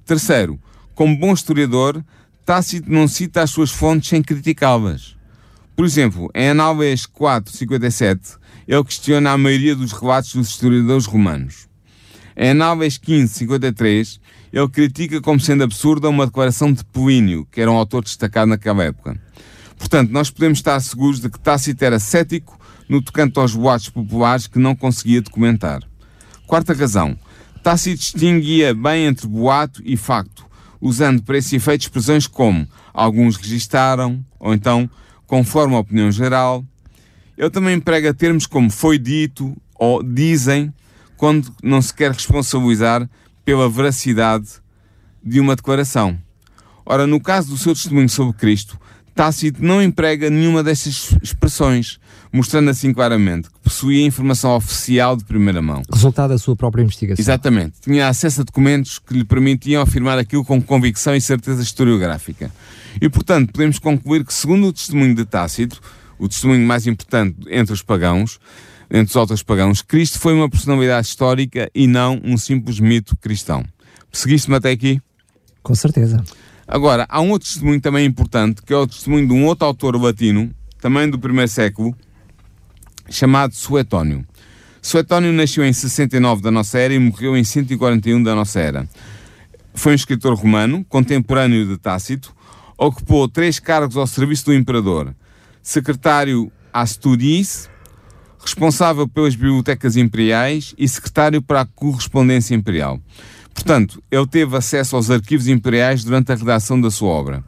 Terceiro, 0.04 0.58
como 0.94 1.16
bom 1.16 1.32
historiador, 1.32 2.04
Tácito 2.44 2.90
não 2.90 3.06
cita 3.06 3.42
as 3.42 3.50
suas 3.50 3.70
fontes 3.70 4.08
sem 4.08 4.20
criticá-las. 4.20 5.16
Por 5.76 5.84
exemplo, 5.84 6.28
em 6.34 6.48
Análias 6.48 7.06
4.57, 7.06 8.36
ele 8.66 8.84
questiona 8.84 9.30
a 9.30 9.38
maioria 9.38 9.76
dos 9.76 9.92
relatos 9.92 10.34
dos 10.34 10.48
historiadores 10.48 11.06
romanos. 11.06 11.68
Em 12.36 12.50
Análias 12.50 12.98
15.53, 12.98 14.18
ele 14.52 14.68
critica 14.68 15.20
como 15.20 15.38
sendo 15.38 15.62
absurda 15.62 16.08
uma 16.08 16.26
declaração 16.26 16.72
de 16.72 16.84
Polínio, 16.84 17.46
que 17.48 17.60
era 17.60 17.70
um 17.70 17.76
autor 17.76 18.02
destacado 18.02 18.48
naquela 18.48 18.82
época. 18.82 19.20
Portanto, 19.78 20.10
nós 20.10 20.28
podemos 20.28 20.58
estar 20.58 20.80
seguros 20.80 21.20
de 21.20 21.30
que 21.30 21.38
Tácito 21.38 21.84
era 21.84 22.00
cético 22.00 22.58
no 22.88 23.00
tocante 23.00 23.38
aos 23.38 23.54
boatos 23.54 23.88
populares 23.88 24.48
que 24.48 24.58
não 24.58 24.74
conseguia 24.74 25.22
documentar. 25.22 25.80
Quarta 26.46 26.72
razão. 26.72 27.16
Tácito 27.62 27.98
distinguia 27.98 28.74
bem 28.74 29.06
entre 29.06 29.28
boato 29.28 29.80
e 29.84 29.96
facto, 29.96 30.44
usando 30.82 31.22
para 31.22 31.38
esse 31.38 31.54
efeito 31.54 31.82
expressões 31.82 32.26
como 32.26 32.68
alguns 32.92 33.36
registaram, 33.36 34.22
ou 34.40 34.52
então 34.52 34.90
conforme 35.26 35.76
a 35.76 35.78
opinião 35.78 36.10
geral. 36.10 36.64
Ele 37.38 37.48
também 37.48 37.76
emprega 37.76 38.12
termos 38.12 38.46
como 38.46 38.68
foi 38.68 38.98
dito 38.98 39.56
ou 39.76 40.02
dizem, 40.02 40.74
quando 41.16 41.54
não 41.62 41.80
se 41.80 41.94
quer 41.94 42.10
responsabilizar 42.10 43.08
pela 43.44 43.70
veracidade 43.70 44.48
de 45.24 45.38
uma 45.38 45.54
declaração. 45.54 46.18
Ora, 46.84 47.06
no 47.06 47.20
caso 47.20 47.50
do 47.50 47.56
seu 47.56 47.72
testemunho 47.72 48.08
sobre 48.08 48.32
Cristo, 48.32 48.78
Tácito 49.14 49.64
não 49.64 49.80
emprega 49.80 50.28
nenhuma 50.28 50.64
destas 50.64 51.14
expressões, 51.22 52.00
mostrando 52.32 52.70
assim 52.70 52.92
claramente 52.94 53.50
que 53.50 53.58
possuía 53.60 54.06
informação 54.06 54.56
oficial 54.56 55.16
de 55.16 55.24
primeira 55.24 55.60
mão. 55.60 55.82
Resultado 55.92 56.30
da 56.30 56.38
sua 56.38 56.56
própria 56.56 56.82
investigação. 56.82 57.22
Exatamente. 57.22 57.80
Tinha 57.82 58.08
acesso 58.08 58.40
a 58.40 58.44
documentos 58.44 58.98
que 58.98 59.12
lhe 59.12 59.24
permitiam 59.24 59.82
afirmar 59.82 60.18
aquilo 60.18 60.44
com 60.44 60.60
convicção 60.60 61.14
e 61.14 61.20
certeza 61.20 61.62
historiográfica. 61.62 62.50
E, 63.00 63.08
portanto, 63.08 63.52
podemos 63.52 63.78
concluir 63.78 64.24
que, 64.24 64.32
segundo 64.32 64.66
o 64.68 64.72
testemunho 64.72 65.14
de 65.14 65.24
Tácito, 65.24 65.80
o 66.18 66.28
testemunho 66.28 66.66
mais 66.66 66.86
importante 66.86 67.36
entre 67.50 67.74
os 67.74 67.82
pagãos, 67.82 68.38
entre 68.90 69.10
os 69.10 69.16
outros 69.16 69.42
pagãos, 69.42 69.82
Cristo 69.82 70.18
foi 70.18 70.34
uma 70.34 70.48
personalidade 70.48 71.06
histórica 71.06 71.70
e 71.74 71.86
não 71.86 72.20
um 72.24 72.36
simples 72.36 72.80
mito 72.80 73.16
cristão. 73.16 73.64
Seguiste-me 74.10 74.56
até 74.56 74.70
aqui? 74.70 75.00
Com 75.62 75.74
certeza. 75.74 76.22
Agora, 76.66 77.06
há 77.08 77.20
um 77.20 77.30
outro 77.30 77.48
testemunho 77.48 77.80
também 77.80 78.06
importante, 78.06 78.62
que 78.62 78.72
é 78.72 78.76
o 78.76 78.86
testemunho 78.86 79.26
de 79.26 79.32
um 79.32 79.46
outro 79.46 79.66
autor 79.66 79.96
latino, 80.00 80.50
também 80.80 81.08
do 81.08 81.18
primeiro 81.18 81.50
século, 81.50 81.94
chamado 83.12 83.54
Suetónio. 83.54 84.26
Suetónio 84.80 85.32
nasceu 85.32 85.64
em 85.64 85.72
69 85.72 86.42
da 86.42 86.50
nossa 86.50 86.78
era 86.78 86.92
e 86.92 86.98
morreu 86.98 87.36
em 87.36 87.44
141 87.44 88.22
da 88.22 88.34
nossa 88.34 88.58
era. 88.58 88.88
Foi 89.74 89.92
um 89.92 89.94
escritor 89.94 90.34
romano, 90.34 90.84
contemporâneo 90.88 91.66
de 91.66 91.76
Tácito, 91.78 92.34
ocupou 92.76 93.28
três 93.28 93.58
cargos 93.58 93.96
ao 93.96 94.06
serviço 94.06 94.46
do 94.46 94.54
imperador: 94.54 95.14
secretário 95.62 96.50
Astudis, 96.72 97.70
responsável 98.40 99.06
pelas 99.06 99.36
bibliotecas 99.36 99.96
imperiais 99.96 100.74
e 100.76 100.88
secretário 100.88 101.40
para 101.40 101.60
a 101.60 101.66
correspondência 101.66 102.54
imperial. 102.54 103.00
Portanto, 103.54 104.02
ele 104.10 104.26
teve 104.26 104.56
acesso 104.56 104.96
aos 104.96 105.10
arquivos 105.10 105.46
imperiais 105.46 106.02
durante 106.02 106.32
a 106.32 106.34
redação 106.34 106.80
da 106.80 106.90
sua 106.90 107.10
obra. 107.10 107.44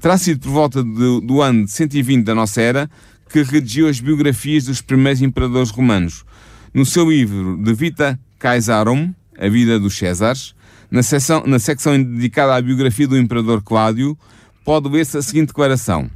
Terá 0.00 0.18
sido 0.18 0.40
por 0.40 0.50
volta 0.50 0.82
de, 0.82 1.20
do 1.22 1.40
ano 1.40 1.64
de 1.64 1.70
120 1.70 2.24
da 2.24 2.34
nossa 2.34 2.60
era 2.60 2.90
que 3.28 3.42
redigiu 3.42 3.88
as 3.88 4.00
biografias 4.00 4.64
dos 4.64 4.80
primeiros 4.80 5.22
imperadores 5.22 5.70
romanos. 5.70 6.24
No 6.72 6.84
seu 6.84 7.10
livro 7.10 7.56
De 7.56 7.72
Vita 7.74 8.18
Caesarum, 8.38 9.12
A 9.38 9.48
Vida 9.48 9.78
dos 9.78 9.96
Césares, 9.96 10.54
na, 10.90 11.02
seção, 11.02 11.42
na 11.46 11.58
secção 11.58 12.00
dedicada 12.00 12.54
à 12.54 12.60
biografia 12.60 13.08
do 13.08 13.18
imperador 13.18 13.62
Cláudio, 13.62 14.16
pode 14.64 14.88
ler-se 14.88 15.16
a 15.16 15.22
seguinte 15.22 15.48
declaração. 15.48 16.10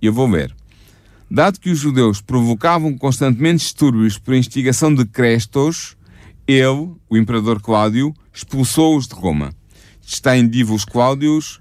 Eu 0.00 0.12
vou 0.12 0.30
ver. 0.30 0.54
Dado 1.30 1.60
que 1.60 1.70
os 1.70 1.78
judeus 1.78 2.20
provocavam 2.20 2.96
constantemente 2.96 3.64
distúrbios 3.64 4.16
por 4.18 4.34
instigação 4.34 4.94
de 4.94 5.04
Crestos, 5.04 5.96
ele, 6.46 6.94
o 7.10 7.16
imperador 7.16 7.60
Cláudio, 7.60 8.14
expulsou-os 8.32 9.06
de 9.06 9.14
Roma. 9.14 9.52
Está 10.00 10.38
em 10.38 10.48
Divos 10.48 10.86
Cláudios, 10.86 11.60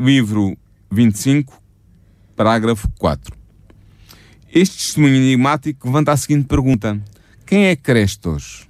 livro 0.00 0.56
25, 0.90 1.60
parágrafo 2.34 2.88
4. 2.98 3.43
Este 4.54 4.78
testemunho 4.78 5.16
enigmático 5.16 5.88
levanta 5.88 6.12
a 6.12 6.16
seguinte 6.16 6.46
pergunta: 6.46 6.96
Quem 7.44 7.66
é 7.66 7.74
Crestos? 7.74 8.68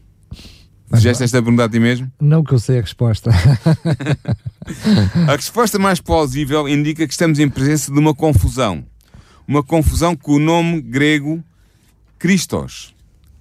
Fizeste 0.94 1.24
esta 1.24 1.42
pergunta 1.42 1.64
a 1.64 1.68
ti 1.68 1.78
mesmo? 1.78 2.10
Não 2.18 2.42
que 2.42 2.54
eu 2.54 2.58
sei 2.58 2.78
a 2.78 2.80
resposta. 2.80 3.30
a 5.28 5.36
resposta 5.36 5.78
mais 5.78 6.00
plausível 6.00 6.66
indica 6.66 7.06
que 7.06 7.12
estamos 7.12 7.38
em 7.38 7.50
presença 7.50 7.92
de 7.92 7.98
uma 7.98 8.14
confusão. 8.14 8.82
Uma 9.46 9.62
confusão 9.62 10.16
com 10.16 10.32
o 10.32 10.38
nome 10.38 10.80
grego 10.80 11.44
Christos, 12.18 12.94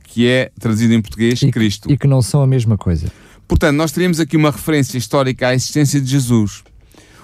que 0.03 0.27
é 0.27 0.51
traduzido 0.59 0.93
em 0.93 1.01
português 1.01 1.41
e, 1.41 1.49
Cristo. 1.49 1.89
E 1.89 1.97
que 1.97 2.07
não 2.07 2.21
são 2.21 2.41
a 2.41 2.47
mesma 2.47 2.77
coisa. 2.77 3.09
Portanto, 3.47 3.77
nós 3.77 3.93
teríamos 3.93 4.19
aqui 4.19 4.35
uma 4.35 4.51
referência 4.51 4.97
histórica 4.97 5.47
à 5.47 5.55
existência 5.55 6.01
de 6.01 6.07
Jesus. 6.07 6.61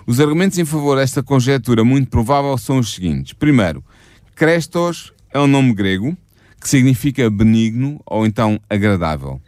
Os 0.08 0.22
argumentos 0.22 0.58
em 0.58 0.64
favor 0.64 0.96
desta 0.96 1.22
conjectura 1.22 1.84
muito 1.84 2.10
provável 2.10 2.58
são 2.58 2.80
os 2.80 2.94
seguintes. 2.94 3.34
Primeiro, 3.34 3.84
Crestos 4.40 5.12
é 5.34 5.38
um 5.38 5.48
nome 5.48 5.74
grego 5.74 6.18
que 6.62 6.70
significa 6.70 7.30
benigno 7.30 8.00
ou 8.06 8.26
então 8.26 8.58
agradável. 8.70 9.42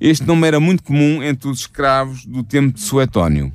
Este 0.00 0.26
nome 0.26 0.48
era 0.48 0.58
muito 0.58 0.82
comum 0.82 1.22
entre 1.22 1.50
os 1.50 1.60
escravos 1.60 2.24
do 2.24 2.42
tempo 2.42 2.72
de 2.72 2.80
Suetónio. 2.80 3.52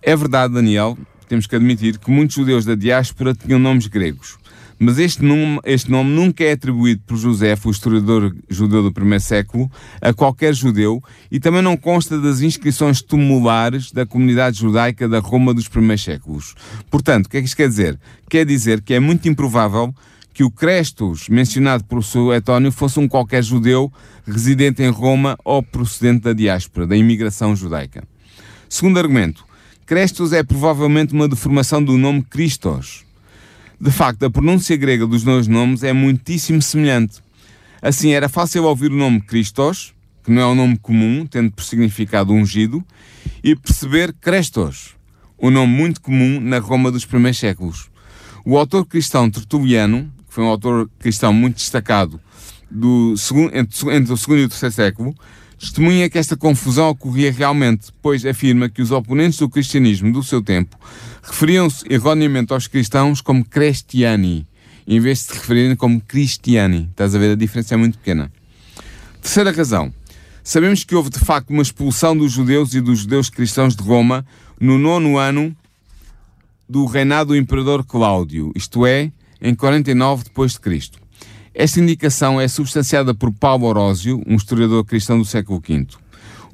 É 0.00 0.14
verdade, 0.14 0.54
Daniel, 0.54 0.96
temos 1.28 1.48
que 1.48 1.56
admitir 1.56 1.98
que 1.98 2.08
muitos 2.08 2.36
judeus 2.36 2.64
da 2.64 2.76
diáspora 2.76 3.34
tinham 3.34 3.58
nomes 3.58 3.88
gregos. 3.88 4.38
Mas 4.78 4.98
este 4.98 5.24
nome, 5.24 5.58
este 5.64 5.90
nome 5.90 6.10
nunca 6.10 6.44
é 6.44 6.52
atribuído 6.52 7.00
por 7.06 7.16
José, 7.16 7.56
o 7.64 7.70
historiador 7.70 8.36
judeu 8.48 8.82
do 8.82 8.92
primeiro 8.92 9.24
século, 9.24 9.70
a 10.02 10.12
qualquer 10.12 10.52
judeu 10.52 11.02
e 11.30 11.40
também 11.40 11.62
não 11.62 11.76
consta 11.78 12.20
das 12.20 12.42
inscrições 12.42 13.00
tumulares 13.00 13.90
da 13.90 14.04
comunidade 14.04 14.58
judaica 14.58 15.08
da 15.08 15.18
Roma 15.18 15.54
dos 15.54 15.66
primeiros 15.66 16.04
séculos. 16.04 16.54
Portanto, 16.90 17.26
o 17.26 17.30
que 17.30 17.38
é 17.38 17.40
que 17.40 17.46
isto 17.46 17.56
quer 17.56 17.68
dizer? 17.68 17.98
Quer 18.28 18.44
dizer 18.44 18.82
que 18.82 18.92
é 18.92 19.00
muito 19.00 19.26
improvável 19.28 19.94
que 20.34 20.44
o 20.44 20.50
Crestos, 20.50 21.30
mencionado 21.30 21.84
por 21.84 22.04
Suetónio, 22.04 22.70
fosse 22.70 23.00
um 23.00 23.08
qualquer 23.08 23.42
judeu 23.42 23.90
residente 24.26 24.82
em 24.82 24.90
Roma 24.90 25.38
ou 25.42 25.62
procedente 25.62 26.24
da 26.24 26.34
diáspora, 26.34 26.86
da 26.86 26.94
imigração 26.94 27.56
judaica. 27.56 28.04
Segundo 28.68 28.98
argumento, 28.98 29.46
Crestos 29.86 30.34
é 30.34 30.42
provavelmente 30.42 31.14
uma 31.14 31.26
deformação 31.26 31.82
do 31.82 31.96
nome 31.96 32.22
Christos. 32.22 33.05
De 33.78 33.90
facto, 33.90 34.24
a 34.24 34.30
pronúncia 34.30 34.74
grega 34.74 35.06
dos 35.06 35.22
dois 35.22 35.46
nomes 35.46 35.82
é 35.82 35.92
muitíssimo 35.92 36.62
semelhante. 36.62 37.22
Assim, 37.82 38.10
era 38.10 38.26
fácil 38.26 38.64
ouvir 38.64 38.90
o 38.90 38.96
nome 38.96 39.20
Christos, 39.20 39.94
que 40.24 40.30
não 40.30 40.42
é 40.42 40.46
um 40.46 40.54
nome 40.54 40.78
comum, 40.78 41.26
tendo 41.26 41.52
por 41.52 41.62
significado 41.62 42.32
ungido, 42.32 42.82
e 43.44 43.54
perceber 43.54 44.14
Crestos, 44.14 44.96
um 45.38 45.50
nome 45.50 45.72
muito 45.72 46.00
comum 46.00 46.40
na 46.40 46.58
Roma 46.58 46.90
dos 46.90 47.04
primeiros 47.04 47.38
séculos. 47.38 47.90
O 48.46 48.56
autor 48.56 48.86
cristão 48.86 49.30
Tertuliano, 49.30 50.10
que 50.26 50.34
foi 50.34 50.42
um 50.42 50.48
autor 50.48 50.88
cristão 50.98 51.32
muito 51.34 51.56
destacado 51.56 52.18
do 52.70 53.14
entre, 53.52 53.94
entre 53.94 54.12
o 54.12 54.16
segundo 54.16 54.40
e 54.40 54.44
o 54.44 54.48
terceiro 54.48 54.74
século, 54.74 55.14
testemunha 55.58 56.08
que 56.08 56.18
esta 56.18 56.36
confusão 56.36 56.88
ocorria 56.88 57.30
realmente, 57.30 57.88
pois 58.00 58.24
afirma 58.24 58.68
que 58.70 58.80
os 58.80 58.90
oponentes 58.90 59.38
do 59.38 59.50
cristianismo 59.50 60.12
do 60.12 60.22
seu 60.22 60.42
tempo 60.42 60.78
referiam-se 61.26 61.84
erroneamente 61.90 62.52
aos 62.52 62.66
cristãos 62.66 63.20
como 63.20 63.44
Cristiani, 63.44 64.46
em 64.86 65.00
vez 65.00 65.18
de 65.18 65.24
se 65.24 65.32
referirem 65.34 65.76
como 65.76 66.00
Cristiani. 66.00 66.88
Estás 66.90 67.14
a 67.14 67.18
ver? 67.18 67.32
A 67.32 67.36
diferença 67.36 67.74
é 67.74 67.76
muito 67.76 67.98
pequena. 67.98 68.30
Terceira 69.20 69.50
razão. 69.50 69.92
Sabemos 70.44 70.84
que 70.84 70.94
houve 70.94 71.10
de 71.10 71.18
facto 71.18 71.50
uma 71.50 71.62
expulsão 71.62 72.16
dos 72.16 72.30
judeus 72.30 72.72
e 72.72 72.80
dos 72.80 73.00
judeus 73.00 73.28
cristãos 73.28 73.74
de 73.74 73.82
Roma 73.82 74.24
no 74.60 74.78
nono 74.78 75.18
ano 75.18 75.54
do 76.68 76.86
reinado 76.86 77.28
do 77.28 77.36
imperador 77.36 77.84
Cláudio, 77.84 78.52
isto 78.54 78.86
é, 78.86 79.10
em 79.40 79.54
49 79.54 80.24
depois 80.24 80.52
de 80.52 80.60
Cristo. 80.60 80.98
Esta 81.52 81.80
indicação 81.80 82.40
é 82.40 82.46
substanciada 82.46 83.14
por 83.14 83.32
Paulo 83.32 83.66
Orósio, 83.66 84.22
um 84.26 84.36
historiador 84.36 84.84
cristão 84.84 85.18
do 85.18 85.24
século 85.24 85.60
V. 85.66 85.86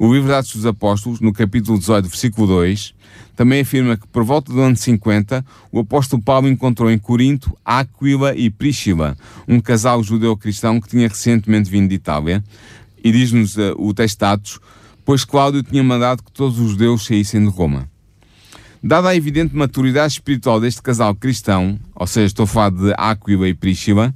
O 0.05 0.13
livro 0.13 0.31
de 0.31 0.35
Atos 0.35 0.57
dos 0.57 0.67
Apóstolos, 0.67 1.21
no 1.21 1.33
capítulo 1.33 1.79
18, 1.79 2.09
versículo 2.09 2.45
2, 2.49 2.93
também 3.37 3.61
afirma 3.61 3.97
que 3.97 4.05
por 4.09 4.25
volta 4.25 4.53
do 4.53 4.61
ano 4.61 4.75
50, 4.75 5.47
o 5.71 5.79
apóstolo 5.79 6.21
Paulo 6.21 6.49
encontrou 6.49 6.91
em 6.91 6.99
Corinto 6.99 7.57
Aquila 7.65 8.35
e 8.35 8.51
Priscila, 8.51 9.17
um 9.47 9.61
casal 9.61 10.03
judeu-cristão 10.03 10.81
que 10.81 10.89
tinha 10.89 11.07
recentemente 11.07 11.71
vindo 11.71 11.89
de 11.89 11.95
Itália, 11.95 12.43
e 13.05 13.13
diz-nos 13.13 13.57
uh, 13.57 13.77
o 13.79 13.95
texto 13.95 14.19
de 14.19 14.25
Atos, 14.25 14.59
pois 15.05 15.25
Cláudio 15.25 15.63
tinha 15.63 15.85
mandado 15.85 16.25
que 16.25 16.33
todos 16.33 16.59
os 16.59 16.73
judeus 16.73 17.07
saíssem 17.07 17.41
de 17.41 17.49
Roma. 17.49 17.89
Dada 18.83 19.11
a 19.11 19.15
evidente 19.15 19.55
maturidade 19.55 20.15
espiritual 20.15 20.61
deste 20.61 20.83
casal 20.83 21.15
cristão, 21.15 21.79
ou 21.95 22.09
seja, 22.09 22.27
estou 22.27 22.43
a 22.43 22.49
falar 22.49 22.71
de 22.71 22.93
Aquila 22.97 23.49
e 23.49 23.55
Priscila, 23.55 24.13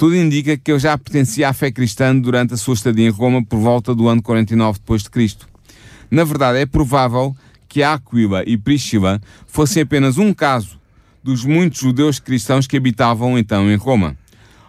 tudo 0.00 0.16
indica 0.16 0.56
que 0.56 0.72
ele 0.72 0.78
já 0.78 0.96
pertencia 0.96 1.50
à 1.50 1.52
fé 1.52 1.70
cristã 1.70 2.18
durante 2.18 2.54
a 2.54 2.56
sua 2.56 2.72
estadia 2.72 3.06
em 3.06 3.10
Roma 3.10 3.44
por 3.44 3.58
volta 3.58 3.94
do 3.94 4.08
ano 4.08 4.22
49 4.22 4.78
depois 4.78 5.02
de 5.02 5.10
Cristo. 5.10 5.46
Na 6.10 6.24
verdade, 6.24 6.58
é 6.58 6.64
provável 6.64 7.36
que 7.68 7.82
Aquila 7.82 8.42
e 8.46 8.56
Priscila 8.56 9.20
fossem 9.46 9.82
apenas 9.82 10.16
um 10.16 10.32
caso 10.32 10.80
dos 11.22 11.44
muitos 11.44 11.80
judeus 11.80 12.18
cristãos 12.18 12.66
que 12.66 12.78
habitavam 12.78 13.38
então 13.38 13.70
em 13.70 13.76
Roma. 13.76 14.16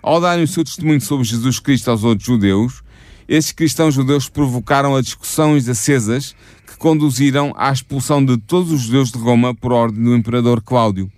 Ao 0.04 0.20
darem 0.20 0.44
o 0.44 0.48
seu 0.50 0.66
testemunho 0.66 1.00
sobre 1.00 1.24
Jesus 1.24 1.60
Cristo 1.60 1.90
aos 1.90 2.04
outros 2.04 2.28
judeus, 2.28 2.84
esses 3.26 3.54
cristãos 3.54 3.94
judeus 3.94 4.28
provocaram 4.28 4.98
a 4.98 5.02
discussões 5.02 5.70
acesas 5.70 6.36
que 6.68 6.76
conduziram 6.76 7.54
à 7.56 7.72
expulsão 7.72 8.22
de 8.26 8.36
todos 8.36 8.70
os 8.70 8.82
judeus 8.82 9.10
de 9.10 9.18
Roma 9.18 9.56
por 9.56 9.72
ordem 9.72 10.04
do 10.04 10.14
imperador 10.14 10.62
Cláudio. 10.62 11.10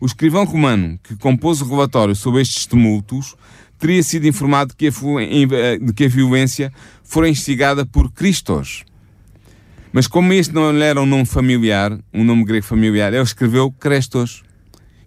O 0.00 0.06
escrivão 0.06 0.44
romano 0.44 0.98
que 1.02 1.16
compôs 1.16 1.60
o 1.60 1.68
relatório 1.68 2.14
sobre 2.14 2.42
estes 2.42 2.66
tumultos 2.66 3.34
teria 3.78 4.02
sido 4.02 4.26
informado 4.26 4.70
de 4.70 4.76
que 4.76 4.86
a, 4.88 5.78
de 5.78 5.92
que 5.92 6.04
a 6.04 6.08
violência 6.08 6.72
fora 7.02 7.28
instigada 7.28 7.84
por 7.86 8.10
Cristos, 8.12 8.84
mas 9.96 10.06
como 10.06 10.30
este 10.34 10.52
não 10.52 10.72
lhe 10.72 10.84
era 10.84 11.00
um 11.00 11.06
nome 11.06 11.24
familiar, 11.24 11.98
um 12.12 12.22
nome 12.22 12.44
grego 12.44 12.66
familiar, 12.66 13.14
ele 13.14 13.22
escreveu 13.22 13.72
Crestos, 13.72 14.42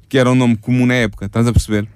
que 0.08 0.18
era 0.18 0.32
um 0.32 0.34
nome 0.34 0.58
comum 0.58 0.88
na 0.88 0.96
época, 0.96 1.28
estás 1.28 1.46
a 1.46 1.54
perceber? 1.54 1.88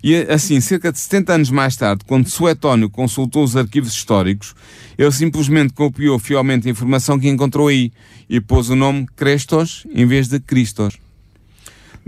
E 0.00 0.14
assim, 0.14 0.60
cerca 0.60 0.92
de 0.92 1.00
70 1.00 1.32
anos 1.32 1.50
mais 1.50 1.74
tarde, 1.74 2.04
quando 2.06 2.28
Suetónio 2.28 2.88
consultou 2.88 3.42
os 3.42 3.56
arquivos 3.56 3.92
históricos, 3.92 4.54
ele 4.96 5.10
simplesmente 5.10 5.72
copiou 5.72 6.20
fielmente 6.20 6.68
a 6.68 6.70
informação 6.70 7.18
que 7.18 7.28
encontrou 7.28 7.66
aí 7.66 7.90
e 8.28 8.40
pôs 8.40 8.70
o 8.70 8.76
nome 8.76 9.08
Crestos 9.16 9.84
em 9.92 10.06
vez 10.06 10.28
de 10.28 10.38
Cristos. 10.38 11.00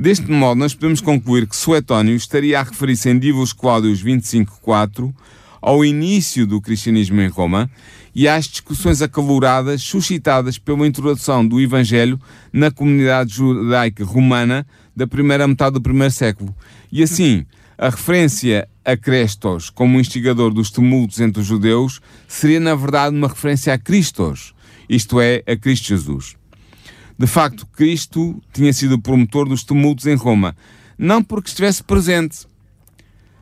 Deste 0.03 0.29
modo, 0.33 0.59
nós 0.59 0.75
podemos 0.75 1.01
concluir 1.01 1.47
que 1.47 1.55
Suetónio 1.55 2.17
estaria 2.17 2.59
a 2.59 2.65
referir-se 2.65 3.09
em 3.09 3.17
Divos 3.17 3.53
Cláudios 3.53 4.03
25.4 4.03 5.15
ao 5.61 5.85
início 5.85 6.45
do 6.45 6.61
cristianismo 6.61 7.21
em 7.21 7.29
Roma 7.29 7.71
e 8.13 8.27
às 8.27 8.47
discussões 8.47 9.01
acaloradas 9.01 9.81
suscitadas 9.81 10.59
pela 10.59 10.89
introdução 10.89 11.47
do 11.47 11.61
Evangelho 11.61 12.21
na 12.53 12.69
comunidade 12.69 13.35
judaica 13.35 14.05
romana 14.05 14.67
da 14.97 15.07
primeira 15.07 15.47
metade 15.47 15.75
do 15.75 15.81
primeiro 15.81 16.13
século. 16.13 16.53
E 16.91 17.01
assim, 17.01 17.47
a 17.79 17.89
referência 17.89 18.69
a 18.85 18.97
Crestos 18.97 19.71
como 19.71 20.01
instigador 20.01 20.53
dos 20.53 20.73
tumultos 20.73 21.21
entre 21.21 21.43
os 21.43 21.47
judeus 21.47 22.01
seria, 22.27 22.59
na 22.59 22.75
verdade, 22.75 23.15
uma 23.15 23.29
referência 23.29 23.73
a 23.73 23.79
Cristos, 23.79 24.53
isto 24.89 25.21
é, 25.21 25.45
a 25.47 25.57
Cristo 25.57 25.87
Jesus. 25.87 26.42
De 27.23 27.29
facto, 27.29 27.65
Cristo 27.69 28.43
tinha 28.53 28.73
sido 28.73 29.01
promotor 29.01 29.49
dos 29.49 29.63
tumultos 29.63 30.07
em 30.07 30.17
Roma, 30.17 30.57
não 30.99 31.23
porque 31.23 31.51
estivesse 31.51 31.81
presente, 31.81 32.49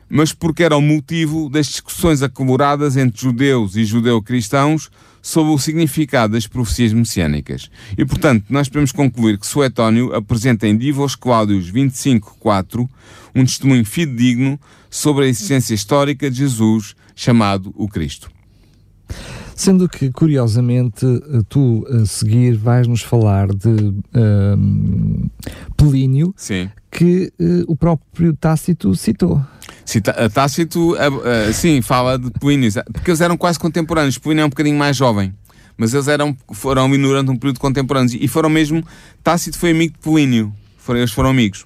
mas 0.07 0.31
porque 0.31 0.61
era 0.61 0.77
o 0.77 0.81
motivo 0.81 1.49
das 1.49 1.65
discussões 1.65 2.21
acaloradas 2.21 2.95
entre 2.95 3.19
judeus 3.19 3.75
e 3.75 3.83
judeu-cristãos 3.83 4.91
sobre 5.19 5.51
o 5.51 5.57
significado 5.57 6.33
das 6.33 6.45
profecias 6.45 6.93
messiânicas. 6.93 7.71
E, 7.97 8.05
portanto, 8.05 8.45
nós 8.51 8.69
podemos 8.69 8.91
concluir 8.91 9.39
que 9.39 9.47
Suetónio 9.47 10.13
apresenta 10.13 10.67
em 10.67 10.77
Divos 10.77 11.15
Cláudios 11.15 11.71
25.4 11.71 12.87
um 13.33 13.43
testemunho 13.43 13.83
fidedigno 13.83 14.59
sobre 14.91 15.25
a 15.25 15.27
existência 15.27 15.73
histórica 15.73 16.29
de 16.29 16.37
Jesus, 16.37 16.95
chamado 17.15 17.73
o 17.75 17.87
Cristo. 17.87 18.29
Sendo 19.55 19.87
que, 19.87 20.11
curiosamente, 20.11 21.05
tu 21.49 21.85
a 21.89 22.05
seguir 22.05 22.55
vais-nos 22.55 23.01
falar 23.01 23.47
de 23.47 23.93
um, 24.15 25.29
Plínio, 25.77 26.33
Sim. 26.37 26.69
que 26.91 27.31
uh, 27.39 27.63
o 27.67 27.75
próprio 27.75 28.35
Tácito 28.35 28.95
citou. 28.95 29.41
Cita, 29.85 30.29
Tácito, 30.29 30.93
uh, 30.93 30.95
uh, 30.95 31.53
sim, 31.53 31.81
fala 31.81 32.17
de 32.17 32.29
Plínio, 32.31 32.71
porque 32.93 33.11
eles 33.11 33.21
eram 33.21 33.37
quase 33.37 33.59
contemporâneos. 33.59 34.17
Plínio 34.17 34.43
é 34.43 34.45
um 34.45 34.49
bocadinho 34.49 34.77
mais 34.77 34.95
jovem, 34.95 35.33
mas 35.77 35.93
eles 35.93 36.07
eram, 36.07 36.35
foram 36.53 36.89
durante 36.89 37.31
um 37.31 37.37
período 37.37 37.59
contemporâneos 37.59 38.13
e 38.13 38.27
foram 38.27 38.49
mesmo. 38.49 38.83
Tácito 39.23 39.57
foi 39.57 39.71
amigo 39.71 39.93
de 39.93 39.99
Plínio, 39.99 40.53
foram, 40.77 40.99
eles 40.99 41.11
foram 41.11 41.29
amigos. 41.29 41.65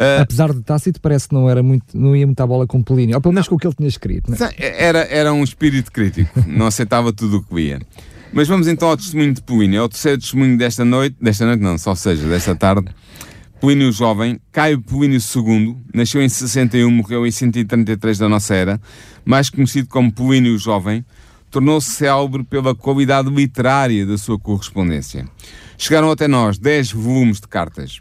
Uh, 0.00 0.22
Apesar 0.22 0.54
de 0.54 0.62
Tácito, 0.62 0.98
parece 0.98 1.28
que 1.28 1.34
não, 1.34 1.50
era 1.50 1.62
muito, 1.62 1.84
não 1.92 2.16
ia 2.16 2.26
muita 2.26 2.46
bola 2.46 2.66
com 2.66 2.82
Plínio, 2.82 3.16
ou 3.16 3.20
pelo 3.20 3.34
menos 3.34 3.46
com 3.46 3.56
o 3.56 3.58
que 3.58 3.66
ele 3.66 3.74
tinha 3.74 3.88
escrito. 3.88 4.30
Né? 4.30 4.36
Era, 4.56 5.00
era 5.00 5.30
um 5.30 5.44
espírito 5.44 5.92
crítico, 5.92 6.42
não 6.48 6.66
aceitava 6.66 7.12
tudo 7.12 7.36
o 7.36 7.42
que 7.42 7.54
via. 7.54 7.82
Mas 8.32 8.48
vamos 8.48 8.66
então 8.66 8.88
ao 8.88 8.96
testemunho 8.96 9.34
de 9.34 9.42
Plínio. 9.42 9.78
É 9.78 9.82
o 9.82 9.88
terceiro 9.90 10.18
testemunho 10.18 10.56
desta 10.56 10.86
noite, 10.86 11.16
desta 11.20 11.44
noite 11.44 11.60
não, 11.60 11.76
só 11.76 11.94
seja, 11.94 12.26
desta 12.26 12.54
tarde. 12.54 12.88
Plínio 13.60 13.92
Jovem, 13.92 14.40
Caio 14.50 14.80
Plínio 14.80 15.18
II, 15.18 15.76
nasceu 15.92 16.22
em 16.22 16.28
61, 16.30 16.90
morreu 16.90 17.26
em 17.26 17.30
133 17.30 18.16
da 18.16 18.26
nossa 18.26 18.54
era, 18.54 18.80
mais 19.22 19.50
conhecido 19.50 19.86
como 19.86 20.10
Plínio 20.10 20.56
Jovem, 20.56 21.04
tornou-se 21.50 21.90
célebre 21.90 22.42
pela 22.42 22.74
qualidade 22.74 23.28
literária 23.28 24.06
da 24.06 24.16
sua 24.16 24.38
correspondência. 24.38 25.28
Chegaram 25.76 26.10
até 26.10 26.26
nós 26.26 26.56
10 26.56 26.92
volumes 26.92 27.38
de 27.38 27.48
cartas. 27.48 28.00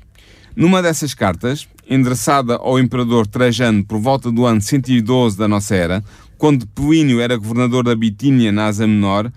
Numa 0.56 0.82
dessas 0.82 1.14
cartas, 1.14 1.68
endereçada 1.90 2.56
ao 2.56 2.80
imperador 2.80 3.26
Trajano 3.26 3.84
por 3.84 4.00
volta 4.00 4.32
do 4.32 4.46
ano 4.46 4.62
112 4.62 5.36
da 5.36 5.48
nossa 5.48 5.76
era, 5.76 6.04
quando 6.38 6.68
Plínio 6.68 7.20
era 7.20 7.36
governador 7.36 7.84
da 7.84 7.96
Bitínia 7.96 8.52
na 8.52 8.68
Ásia 8.68 8.86
Menor, 8.86 9.32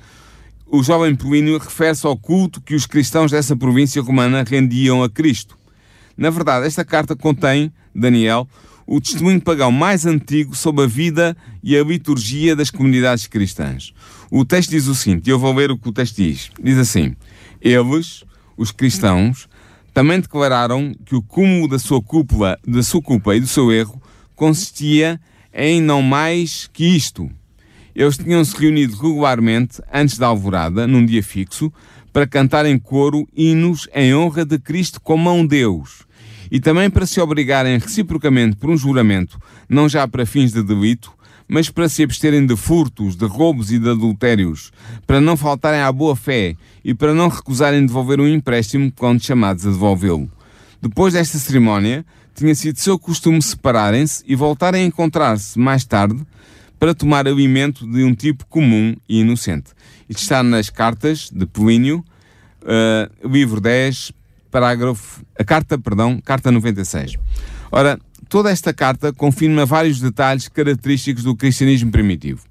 o 0.66 0.82
jovem 0.82 1.14
Plínio 1.14 1.58
refere-se 1.58 2.06
ao 2.06 2.16
culto 2.16 2.60
que 2.60 2.74
os 2.74 2.86
cristãos 2.86 3.30
dessa 3.30 3.56
província 3.56 4.02
romana 4.02 4.44
rendiam 4.46 5.02
a 5.02 5.08
Cristo. 5.08 5.56
Na 6.16 6.28
verdade, 6.28 6.66
esta 6.66 6.84
carta 6.84 7.16
contém, 7.16 7.72
Daniel, 7.94 8.46
o 8.86 9.00
testemunho 9.00 9.40
pagão 9.40 9.72
mais 9.72 10.04
antigo 10.04 10.54
sobre 10.54 10.84
a 10.84 10.86
vida 10.86 11.36
e 11.62 11.76
a 11.76 11.82
liturgia 11.82 12.54
das 12.54 12.70
comunidades 12.70 13.26
cristãs. 13.26 13.92
O 14.30 14.44
texto 14.44 14.70
diz 14.70 14.86
o 14.86 14.94
seguinte, 14.94 15.28
e 15.28 15.30
eu 15.30 15.38
vou 15.38 15.54
ler 15.54 15.70
o 15.70 15.78
que 15.78 15.88
o 15.88 15.92
texto 15.92 16.16
diz. 16.16 16.50
Diz 16.62 16.78
assim: 16.78 17.14
Eles, 17.60 18.24
os 18.56 18.70
cristãos, 18.70 19.48
também 19.92 20.20
declararam 20.20 20.92
que 21.04 21.14
o 21.14 21.22
cúmulo 21.22 21.68
da 21.68 21.78
sua 21.78 22.02
culpa, 22.02 22.58
da 22.66 22.82
sua 22.82 23.02
culpa 23.02 23.36
e 23.36 23.40
do 23.40 23.46
seu 23.46 23.70
erro 23.70 24.00
consistia 24.34 25.20
em 25.52 25.80
não 25.80 26.02
mais 26.02 26.68
que 26.72 26.84
isto. 26.84 27.30
Eles 27.94 28.16
tinham-se 28.16 28.56
reunido 28.56 28.96
regularmente 28.96 29.82
antes 29.92 30.16
da 30.16 30.26
alvorada, 30.26 30.86
num 30.86 31.04
dia 31.04 31.22
fixo, 31.22 31.70
para 32.12 32.26
cantar 32.26 32.64
em 32.64 32.78
coro 32.78 33.28
hinos 33.34 33.88
em 33.94 34.14
honra 34.14 34.44
de 34.44 34.58
Cristo 34.58 35.00
como 35.00 35.28
a 35.28 35.32
um 35.32 35.46
Deus, 35.46 36.06
e 36.50 36.60
também 36.60 36.90
para 36.90 37.06
se 37.06 37.20
obrigarem 37.20 37.78
reciprocamente 37.78 38.56
por 38.56 38.70
um 38.70 38.76
juramento, 38.76 39.38
não 39.68 39.88
já 39.88 40.06
para 40.08 40.26
fins 40.26 40.52
de 40.52 40.62
delito, 40.62 41.12
mas 41.52 41.68
para 41.68 41.86
se 41.86 42.02
absterem 42.02 42.46
de 42.46 42.56
furtos, 42.56 43.14
de 43.14 43.26
roubos 43.26 43.70
e 43.70 43.78
de 43.78 43.90
adultérios, 43.90 44.72
para 45.06 45.20
não 45.20 45.36
faltarem 45.36 45.82
à 45.82 45.92
boa 45.92 46.16
fé 46.16 46.56
e 46.82 46.94
para 46.94 47.12
não 47.12 47.28
recusarem 47.28 47.84
devolver 47.84 48.18
um 48.22 48.26
empréstimo 48.26 48.90
quando 48.90 49.22
chamados 49.22 49.66
a 49.66 49.70
devolvê-lo. 49.70 50.32
Depois 50.80 51.12
desta 51.12 51.36
cerimónia, 51.36 52.06
tinha 52.34 52.54
sido 52.54 52.78
seu 52.78 52.98
costume 52.98 53.42
separarem-se 53.42 54.24
e 54.26 54.34
voltarem 54.34 54.82
a 54.82 54.86
encontrar-se 54.86 55.58
mais 55.58 55.84
tarde 55.84 56.24
para 56.78 56.94
tomar 56.94 57.28
alimento 57.28 57.86
de 57.86 58.02
um 58.02 58.14
tipo 58.14 58.46
comum 58.46 58.96
e 59.06 59.20
inocente. 59.20 59.72
Isto 60.08 60.22
está 60.22 60.42
nas 60.42 60.70
cartas 60.70 61.28
de 61.30 61.44
Plínio, 61.44 62.02
uh, 62.62 63.28
livro 63.28 63.60
10, 63.60 64.10
parágrafo, 64.50 65.22
a 65.38 65.44
carta, 65.44 65.78
perdão, 65.78 66.18
carta 66.18 66.50
96. 66.50 67.18
Ora, 67.70 67.98
toda 68.28 68.50
esta 68.50 68.72
carta 68.72 69.12
confirma 69.12 69.66
vários 69.66 70.00
detalhes 70.00 70.48
característicos 70.48 71.24
do 71.24 71.36
cristianismo 71.36 71.90
primitivo. 71.90 72.42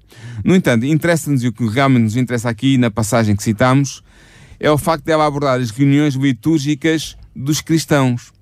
No 0.44 0.54
entanto, 0.54 0.86
interessa-nos 0.86 1.42
e 1.42 1.48
o 1.48 1.52
que 1.52 1.66
realmente 1.66 2.04
nos 2.04 2.16
interessa 2.16 2.48
aqui 2.48 2.78
na 2.78 2.90
passagem 2.90 3.36
que 3.36 3.42
citamos 3.42 4.02
é 4.58 4.70
o 4.70 4.78
facto 4.78 5.04
de 5.04 5.12
ela 5.12 5.26
abordar 5.26 5.60
as 5.60 5.70
reuniões 5.70 6.14
litúrgicas 6.14 7.16
dos 7.34 7.60
cristãos. 7.60 8.32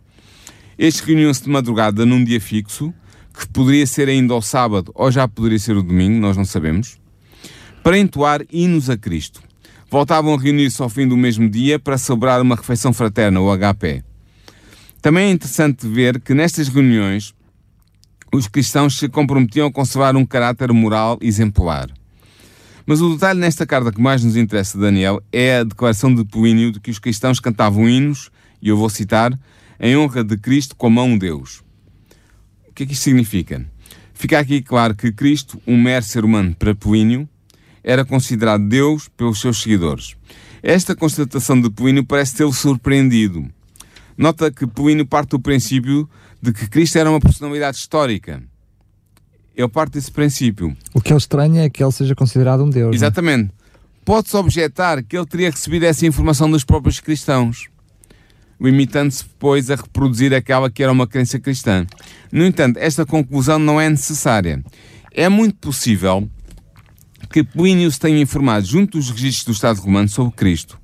Estes 0.79 1.03
reuniam-se 1.03 1.45
de 1.45 1.51
madrugada 1.51 2.05
num 2.05 2.23
dia 2.23 2.41
fixo, 2.41 2.93
que 3.39 3.49
poderia 3.49 3.87
ser 3.87 4.09
ainda 4.09 4.35
o 4.35 4.43
sábado 4.43 4.93
ou 4.95 5.11
já 5.11 5.27
poderia 5.27 5.59
ser 5.59 5.77
o 5.77 5.83
domingo, 5.83 6.21
nós 6.21 6.37
não 6.37 6.45
sabemos, 6.45 6.99
para 7.83 7.99
entoar 7.99 8.43
hinos 8.53 8.91
a 8.91 8.97
Cristo. 8.97 9.43
Voltavam 9.91 10.35
a 10.35 10.39
reunir-se 10.39 10.81
ao 10.81 10.89
fim 10.89 11.09
do 11.09 11.17
mesmo 11.17 11.49
dia 11.49 11.79
para 11.79 11.99
celebrar 11.99 12.41
uma 12.41 12.55
refeição 12.55 12.93
fraterna, 12.93 13.41
o 13.41 13.49
HP. 13.57 14.05
Também 15.03 15.29
é 15.29 15.31
interessante 15.31 15.87
ver 15.87 16.21
que 16.21 16.35
nestas 16.35 16.69
reuniões 16.69 17.35
os 18.33 18.47
cristãos 18.47 18.99
se 18.99 19.09
comprometiam 19.09 19.67
a 19.67 19.73
conservar 19.73 20.15
um 20.15 20.27
caráter 20.27 20.73
moral 20.73 21.19
exemplar. 21.23 21.91
Mas 22.85 23.01
o 23.01 23.15
detalhe 23.15 23.41
nesta 23.41 23.67
carta 23.67 23.91
que 23.91 24.01
mais 24.01 24.23
nos 24.23 24.37
interessa, 24.37 24.79
Daniel, 24.79 25.23
é 25.33 25.59
a 25.59 25.65
declaração 25.65 26.15
de 26.15 26.25
Plínio 26.25 26.71
de 26.71 26.81
que 26.81 26.91
os 26.91 26.99
cristãos 26.99 27.41
cantavam 27.41 27.89
hinos, 27.89 28.31
e 28.61 28.69
eu 28.69 28.77
vou 28.77 28.91
citar, 28.91 29.37
em 29.79 29.97
honra 29.97 30.23
de 30.23 30.37
Cristo 30.37 30.77
como 30.77 31.01
a 31.01 31.03
um 31.03 31.17
Deus. 31.17 31.63
O 32.69 32.75
que 32.75 32.83
é 32.83 32.87
que 32.87 32.93
isto 32.93 33.03
significa? 33.03 33.65
Fica 34.13 34.39
aqui 34.39 34.61
claro 34.61 34.95
que 34.95 35.13
Cristo, 35.13 35.61
um 35.67 35.81
mero 35.81 36.05
ser 36.05 36.25
humano 36.25 36.55
para 36.55 36.75
Plínio, 36.75 37.29
era 37.83 38.05
considerado 38.05 38.69
Deus 38.69 39.09
pelos 39.09 39.41
seus 39.41 39.63
seguidores. 39.63 40.15
Esta 40.63 40.95
constatação 40.95 41.59
de 41.59 41.71
Plínio 41.71 42.05
parece 42.05 42.37
tê-lo 42.37 42.53
surpreendido. 42.53 43.51
Nota 44.21 44.51
que 44.51 44.67
Plínio 44.67 45.07
parte 45.07 45.31
do 45.31 45.41
princípio 45.41 46.07
de 46.43 46.53
que 46.53 46.69
Cristo 46.69 46.99
era 46.99 47.09
uma 47.09 47.19
personalidade 47.19 47.79
histórica. 47.79 48.43
Ele 49.57 49.67
parte 49.67 49.95
desse 49.95 50.13
princípio. 50.13 50.77
O 50.93 51.01
que 51.01 51.15
é 51.15 51.17
estranho 51.17 51.57
é 51.57 51.71
que 51.71 51.83
ele 51.83 51.91
seja 51.91 52.15
considerado 52.15 52.63
um 52.63 52.69
Deus. 52.69 52.93
É? 52.93 52.97
Exatamente. 52.97 53.51
Pode-se 54.05 54.37
objetar 54.37 55.03
que 55.03 55.17
ele 55.17 55.25
teria 55.25 55.51
recebido 55.51 55.85
essa 55.85 56.05
informação 56.07 56.51
dos 56.51 56.65
próprios 56.65 57.01
cristãos, 57.01 57.69
limitando-se, 58.61 59.25
pois, 59.39 59.71
a 59.71 59.77
reproduzir 59.77 60.35
aquela 60.35 60.71
que 60.71 60.83
era 60.83 60.93
uma 60.93 61.07
crença 61.07 61.39
cristã. 61.39 61.87
No 62.31 62.45
entanto, 62.45 62.77
esta 62.79 63.07
conclusão 63.07 63.59
não 63.59 63.81
é 63.81 63.89
necessária. 63.89 64.63
É 65.13 65.31
muito 65.31 65.57
possível 65.57 66.29
que 67.33 67.43
Plínio 67.43 67.91
se 67.91 67.99
tenha 67.99 68.21
informado 68.21 68.67
junto 68.67 68.99
dos 68.99 69.11
registros 69.11 69.47
do 69.47 69.53
Estado 69.53 69.81
Romano 69.81 70.11
sobre 70.11 70.33
Cristo. 70.33 70.80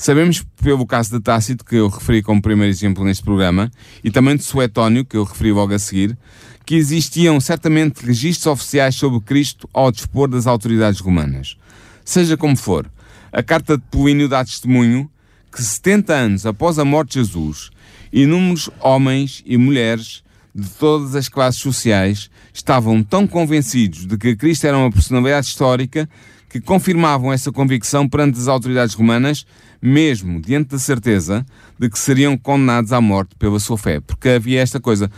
Sabemos 0.00 0.42
pelo 0.62 0.86
caso 0.86 1.10
de 1.10 1.20
Tácito, 1.20 1.62
que 1.62 1.76
eu 1.76 1.86
referi 1.86 2.22
como 2.22 2.40
primeiro 2.40 2.70
exemplo 2.70 3.04
neste 3.04 3.22
programa, 3.22 3.70
e 4.02 4.10
também 4.10 4.34
de 4.34 4.42
Suetónio, 4.42 5.04
que 5.04 5.14
eu 5.14 5.24
referi 5.24 5.52
logo 5.52 5.74
a 5.74 5.78
seguir, 5.78 6.16
que 6.64 6.74
existiam 6.74 7.38
certamente 7.38 8.06
registros 8.06 8.46
oficiais 8.46 8.94
sobre 8.94 9.20
Cristo 9.20 9.68
ao 9.74 9.92
dispor 9.92 10.26
das 10.26 10.46
autoridades 10.46 11.00
romanas. 11.00 11.58
Seja 12.02 12.34
como 12.34 12.56
for, 12.56 12.90
a 13.30 13.42
carta 13.42 13.76
de 13.76 13.82
Plínio 13.90 14.26
dá 14.26 14.42
testemunho 14.42 15.06
que 15.52 15.62
70 15.62 16.14
anos 16.14 16.46
após 16.46 16.78
a 16.78 16.84
morte 16.84 17.18
de 17.20 17.26
Jesus, 17.26 17.68
inúmeros 18.10 18.70
homens 18.80 19.42
e 19.44 19.58
mulheres 19.58 20.24
de 20.60 20.68
todas 20.68 21.14
as 21.14 21.28
classes 21.28 21.60
sociais 21.60 22.30
estavam 22.52 23.02
tão 23.02 23.26
convencidos 23.26 24.06
de 24.06 24.16
que 24.16 24.36
Cristo 24.36 24.66
era 24.66 24.76
uma 24.76 24.90
personalidade 24.90 25.46
histórica 25.46 26.08
que 26.48 26.60
confirmavam 26.60 27.32
essa 27.32 27.52
convicção 27.52 28.08
perante 28.08 28.38
as 28.38 28.48
autoridades 28.48 28.94
romanas, 28.94 29.46
mesmo 29.80 30.40
diante 30.40 30.70
da 30.70 30.78
certeza 30.78 31.46
de 31.78 31.88
que 31.88 31.98
seriam 31.98 32.36
condenados 32.36 32.92
à 32.92 33.00
morte 33.00 33.36
pela 33.38 33.60
sua 33.60 33.78
fé. 33.78 34.00
Porque 34.00 34.28
havia 34.28 34.60
esta 34.60 34.80
coisa, 34.80 35.10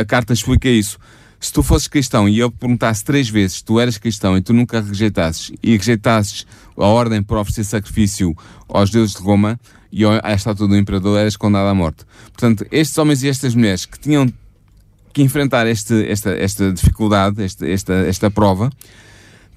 a 0.00 0.04
carta 0.04 0.32
explica 0.32 0.68
isso. 0.68 0.98
Se 1.38 1.52
tu 1.52 1.62
fosses 1.62 1.86
cristão 1.86 2.26
e 2.26 2.38
eu 2.38 2.50
perguntasse 2.50 3.04
três 3.04 3.28
vezes 3.28 3.58
se 3.58 3.64
tu 3.64 3.78
eras 3.78 3.98
cristão 3.98 4.36
e 4.36 4.40
tu 4.40 4.54
nunca 4.54 4.80
rejeitasses 4.80 5.52
e 5.62 5.76
rejeitasses 5.76 6.46
a 6.74 6.86
ordem 6.86 7.22
para 7.22 7.38
oferecer 7.38 7.64
sacrifício 7.64 8.34
aos 8.66 8.88
deuses 8.88 9.14
de 9.14 9.22
Roma 9.22 9.60
e 9.92 10.04
à 10.06 10.32
estátua 10.32 10.66
do 10.66 10.76
imperador, 10.76 11.18
eras 11.18 11.36
condenado 11.36 11.68
à 11.68 11.74
morte. 11.74 12.04
Portanto, 12.32 12.66
estes 12.72 12.96
homens 12.96 13.22
e 13.22 13.28
estas 13.28 13.54
mulheres 13.54 13.84
que 13.84 13.98
tinham 13.98 14.32
que 15.14 15.22
enfrentar 15.22 15.66
este, 15.66 16.06
esta, 16.06 16.30
esta 16.30 16.72
dificuldade, 16.72 17.42
esta, 17.42 17.66
esta, 17.66 17.94
esta 17.94 18.30
prova, 18.30 18.70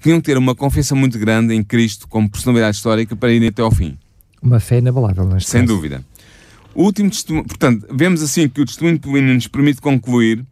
tinham 0.00 0.20
que 0.20 0.26
ter 0.26 0.38
uma 0.38 0.54
confiança 0.54 0.94
muito 0.94 1.18
grande 1.18 1.52
em 1.52 1.62
Cristo 1.62 2.06
como 2.08 2.30
personalidade 2.30 2.76
histórica 2.76 3.16
para 3.16 3.32
irem 3.32 3.48
até 3.48 3.60
ao 3.60 3.70
fim. 3.70 3.98
Uma 4.40 4.60
fé 4.60 4.78
inabalável, 4.78 5.26
neste 5.26 5.50
Sem 5.50 5.62
caso. 5.62 5.74
dúvida. 5.74 6.04
O 6.74 6.84
último 6.84 7.10
testemunho, 7.10 7.44
portanto, 7.44 7.86
vemos 7.90 8.22
assim 8.22 8.48
que 8.48 8.60
o 8.60 8.64
testemunho 8.64 8.96
de 8.96 9.00
Paulino 9.00 9.34
nos 9.34 9.48
permite 9.48 9.80
concluir 9.80 10.44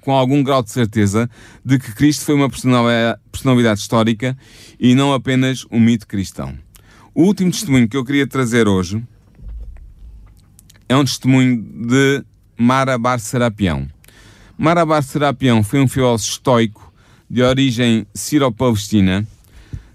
com 0.00 0.12
algum 0.12 0.42
grau 0.42 0.62
de 0.62 0.70
certeza 0.70 1.28
de 1.62 1.78
que 1.78 1.92
Cristo 1.92 2.24
foi 2.24 2.34
uma 2.34 2.48
personalidade, 2.48 3.20
personalidade 3.30 3.80
histórica 3.80 4.38
e 4.80 4.94
não 4.94 5.12
apenas 5.12 5.66
um 5.70 5.78
mito 5.78 6.06
cristão. 6.06 6.56
O 7.14 7.24
último 7.24 7.50
testemunho 7.50 7.86
que 7.86 7.96
eu 7.96 8.04
queria 8.04 8.26
trazer 8.26 8.66
hoje 8.66 9.02
é 10.88 10.96
um 10.96 11.04
testemunho 11.04 11.60
de 11.60 12.24
Mara 12.56 12.96
Bar 12.96 13.18
Serapião. 13.18 13.86
Mara 14.60 14.84
Bar 14.84 15.02
Serapião 15.02 15.62
foi 15.62 15.78
um 15.78 15.86
filósofo 15.86 16.32
estoico 16.32 16.92
de 17.30 17.44
origem 17.44 18.04
sírio-palestina 18.12 19.24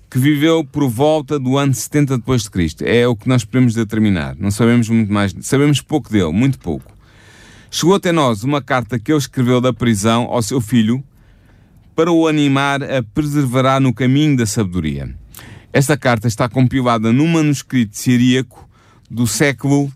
que 0.10 0.18
viveu 0.18 0.64
por 0.64 0.88
volta 0.88 1.38
do 1.38 1.58
ano 1.58 1.74
70 1.74 2.20
depois 2.20 2.44
de 2.44 2.50
Cristo. 2.50 2.82
É 2.86 3.06
o 3.06 3.14
que 3.14 3.28
nós 3.28 3.44
podemos 3.44 3.74
determinar. 3.74 4.38
Não 4.40 4.50
sabemos 4.50 4.88
muito 4.88 5.12
mais, 5.12 5.36
sabemos 5.42 5.82
pouco 5.82 6.10
dele, 6.10 6.32
muito 6.32 6.58
pouco. 6.60 6.90
Chegou 7.70 7.96
até 7.96 8.14
nós 8.14 8.46
uma 8.46 8.62
carta 8.62 8.98
que 8.98 9.12
ele 9.12 9.20
escreveu 9.20 9.60
da 9.60 9.74
prisão 9.74 10.28
ao 10.32 10.42
seu 10.42 10.62
filho 10.62 11.04
para 11.94 12.10
o 12.10 12.26
animar 12.26 12.82
a 12.82 13.04
perseverar 13.04 13.82
no 13.82 13.94
caminho 13.94 14.38
da 14.38 14.46
sabedoria. 14.46 15.14
Esta 15.74 15.98
carta 15.98 16.30
está 16.30 16.48
compilada 16.48 17.12
num 17.12 17.28
manuscrito 17.28 17.98
siríaco 17.98 18.70
do 19.12 19.28
século 19.28 19.92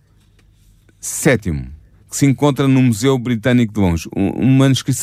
VII, 0.99 1.69
que 2.09 2.15
se 2.15 2.25
encontra 2.25 2.67
no 2.67 2.81
Museu 2.81 3.17
Britânico 3.17 3.73
de 3.73 3.79
Londres. 3.79 4.07
Um, 4.15 4.57
manuscrito 4.57 4.99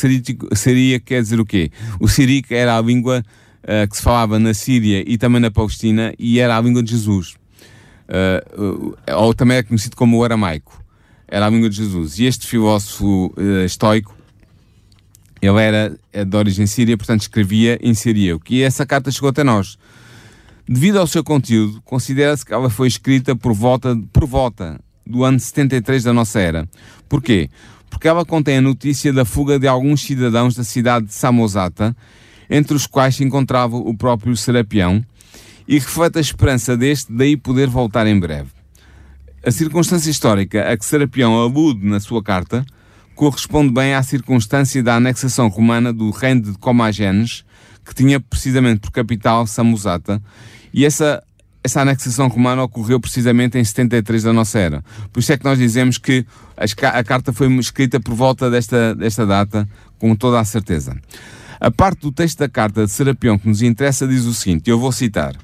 siríaco 0.55 1.05
quer 1.05 1.21
dizer 1.21 1.39
o 1.39 1.45
quê? 1.45 1.71
O 1.99 2.07
siríaco 2.07 2.53
era 2.53 2.77
a 2.77 2.81
língua 2.81 3.23
uh, 3.63 3.87
que 3.87 3.95
se 3.95 4.01
falava 4.01 4.39
na 4.39 4.53
Síria 4.53 5.03
e 5.05 5.17
também 5.17 5.39
na 5.39 5.51
Palestina 5.51 6.13
e 6.17 6.39
era 6.39 6.57
a 6.57 6.61
língua 6.61 6.81
de 6.81 6.91
Jesus. 6.91 7.35
Uh, 8.07 8.61
uh, 8.61 8.97
ou 9.17 9.33
também 9.33 9.57
é 9.57 9.63
conhecido 9.63 9.95
como 9.95 10.17
o 10.17 10.23
aramaico. 10.23 10.83
Era 11.27 11.47
a 11.47 11.49
língua 11.49 11.69
de 11.69 11.77
Jesus. 11.77 12.19
E 12.19 12.25
este 12.25 12.45
filósofo 12.45 13.33
estoico, 13.65 14.15
ele 15.41 15.59
era 15.59 15.97
de 16.23 16.37
origem 16.37 16.67
síria, 16.67 16.95
portanto 16.95 17.21
escrevia 17.21 17.79
em 17.81 17.95
siríaco. 17.95 18.43
E 18.49 18.61
essa 18.61 18.85
carta 18.85 19.09
chegou 19.09 19.29
até 19.29 19.43
nós. 19.43 19.75
Devido 20.67 20.99
ao 20.99 21.07
seu 21.07 21.23
conteúdo, 21.23 21.81
considera-se 21.83 22.45
que 22.45 22.53
ela 22.53 22.69
foi 22.69 22.87
escrita 22.87 23.35
por 23.35 23.53
volta, 23.53 23.99
por 24.13 24.27
volta 24.27 24.79
do 25.05 25.23
ano 25.23 25.39
73 25.39 26.03
da 26.03 26.13
nossa 26.13 26.39
era. 26.39 26.67
Porquê? 27.07 27.49
Porque 27.89 28.07
ela 28.07 28.25
contém 28.25 28.57
a 28.57 28.61
notícia 28.61 29.13
da 29.13 29.25
fuga 29.25 29.59
de 29.59 29.67
alguns 29.67 30.01
cidadãos 30.01 30.55
da 30.55 30.63
cidade 30.63 31.07
de 31.07 31.13
Samosata, 31.13 31.95
entre 32.49 32.75
os 32.75 32.85
quais 32.87 33.15
se 33.15 33.23
encontrava 33.23 33.75
o 33.75 33.95
próprio 33.95 34.35
Serapião, 34.35 35.03
e 35.67 35.75
reflete 35.75 36.17
a 36.17 36.21
esperança 36.21 36.77
deste 36.77 37.11
daí 37.11 37.35
poder 37.35 37.67
voltar 37.67 38.05
em 38.07 38.19
breve. 38.19 38.49
A 39.45 39.51
circunstância 39.51 40.09
histórica 40.09 40.71
a 40.71 40.77
que 40.77 40.85
Serapião 40.85 41.39
alude 41.39 41.85
na 41.85 41.99
sua 41.99 42.23
carta 42.23 42.65
corresponde 43.15 43.71
bem 43.73 43.93
à 43.93 44.03
circunstância 44.03 44.83
da 44.83 44.95
anexação 44.95 45.47
romana 45.47 45.93
do 45.93 46.11
reino 46.11 46.41
de 46.41 46.57
Comagenes, 46.57 47.45
que 47.85 47.95
tinha 47.95 48.19
precisamente 48.19 48.81
por 48.81 48.91
capital 48.91 49.47
Samosata, 49.47 50.21
e 50.73 50.83
essa, 50.83 51.23
essa 51.65 51.81
anexação 51.81 52.27
romana 52.27 52.61
ocorreu 52.63 52.99
precisamente 52.99 53.57
em 53.57 53.63
73 53.63 54.23
da 54.23 54.31
nossa 54.31 54.59
era. 54.59 54.83
Por 55.11 55.19
isso 55.19 55.33
é 55.33 55.37
que 55.37 55.43
nós 55.43 55.57
dizemos 55.57 55.97
que 55.97 56.23
a, 56.55 57.03
carta 57.03 57.33
foi 57.33 57.51
escrita 57.55 57.99
por 57.99 58.13
volta 58.13 58.51
desta, 58.51 58.93
desta 58.93 59.25
data, 59.25 59.67
com 59.97 60.15
toda 60.15 60.39
a 60.39 60.45
certeza. 60.45 60.95
A 61.59 61.71
parte 61.71 62.01
do 62.01 62.11
texto 62.11 62.39
da 62.39 62.47
carta 62.47 62.85
de 62.85 62.91
Serapião 62.91 63.39
que 63.39 63.47
nos 63.47 63.63
interessa 63.63 64.07
diz 64.07 64.25
o 64.25 64.33
seguinte, 64.33 64.69
eu 64.69 64.79
vou 64.79 64.91
citar. 64.91 65.35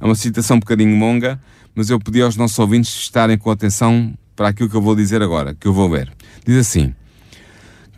É 0.00 0.04
uma 0.04 0.14
citação 0.14 0.58
um 0.58 0.60
bocadinho 0.60 0.96
longa, 0.96 1.40
mas 1.74 1.90
eu 1.90 1.98
pedi 1.98 2.22
aos 2.22 2.36
nossos 2.36 2.58
ouvintes 2.58 2.94
estarem 2.94 3.36
com 3.36 3.50
atenção 3.50 4.14
para 4.36 4.48
aquilo 4.48 4.68
que 4.68 4.76
eu 4.76 4.82
vou 4.82 4.94
dizer 4.94 5.22
agora, 5.22 5.54
que 5.54 5.66
eu 5.66 5.72
vou 5.72 5.90
ler. 5.90 6.12
Diz 6.46 6.56
assim: 6.56 6.94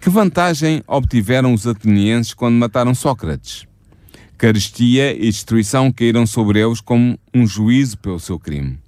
Que 0.00 0.08
vantagem 0.08 0.82
obtiveram 0.86 1.52
os 1.52 1.66
atenienses 1.66 2.32
quando 2.32 2.54
mataram 2.54 2.94
Sócrates? 2.94 3.66
Carestia 4.38 5.16
e 5.16 5.31
destruição 5.31 5.90
caíram 5.90 6.27
sobre 6.27 6.61
eles 6.61 6.83
como 6.83 7.18
um 7.33 7.46
juízo 7.46 7.96
pelo 7.96 8.20
seu 8.20 8.38
crime. 8.38 8.79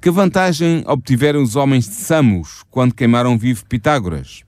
Que 0.00 0.10
vantagem 0.10 0.84
obtiveram 0.86 1.42
os 1.42 1.56
homens 1.56 1.88
de 1.88 1.94
Samos 1.94 2.62
quando 2.70 2.94
queimaram 2.94 3.38
vivo 3.38 3.64
Pitágoras? 3.64 4.42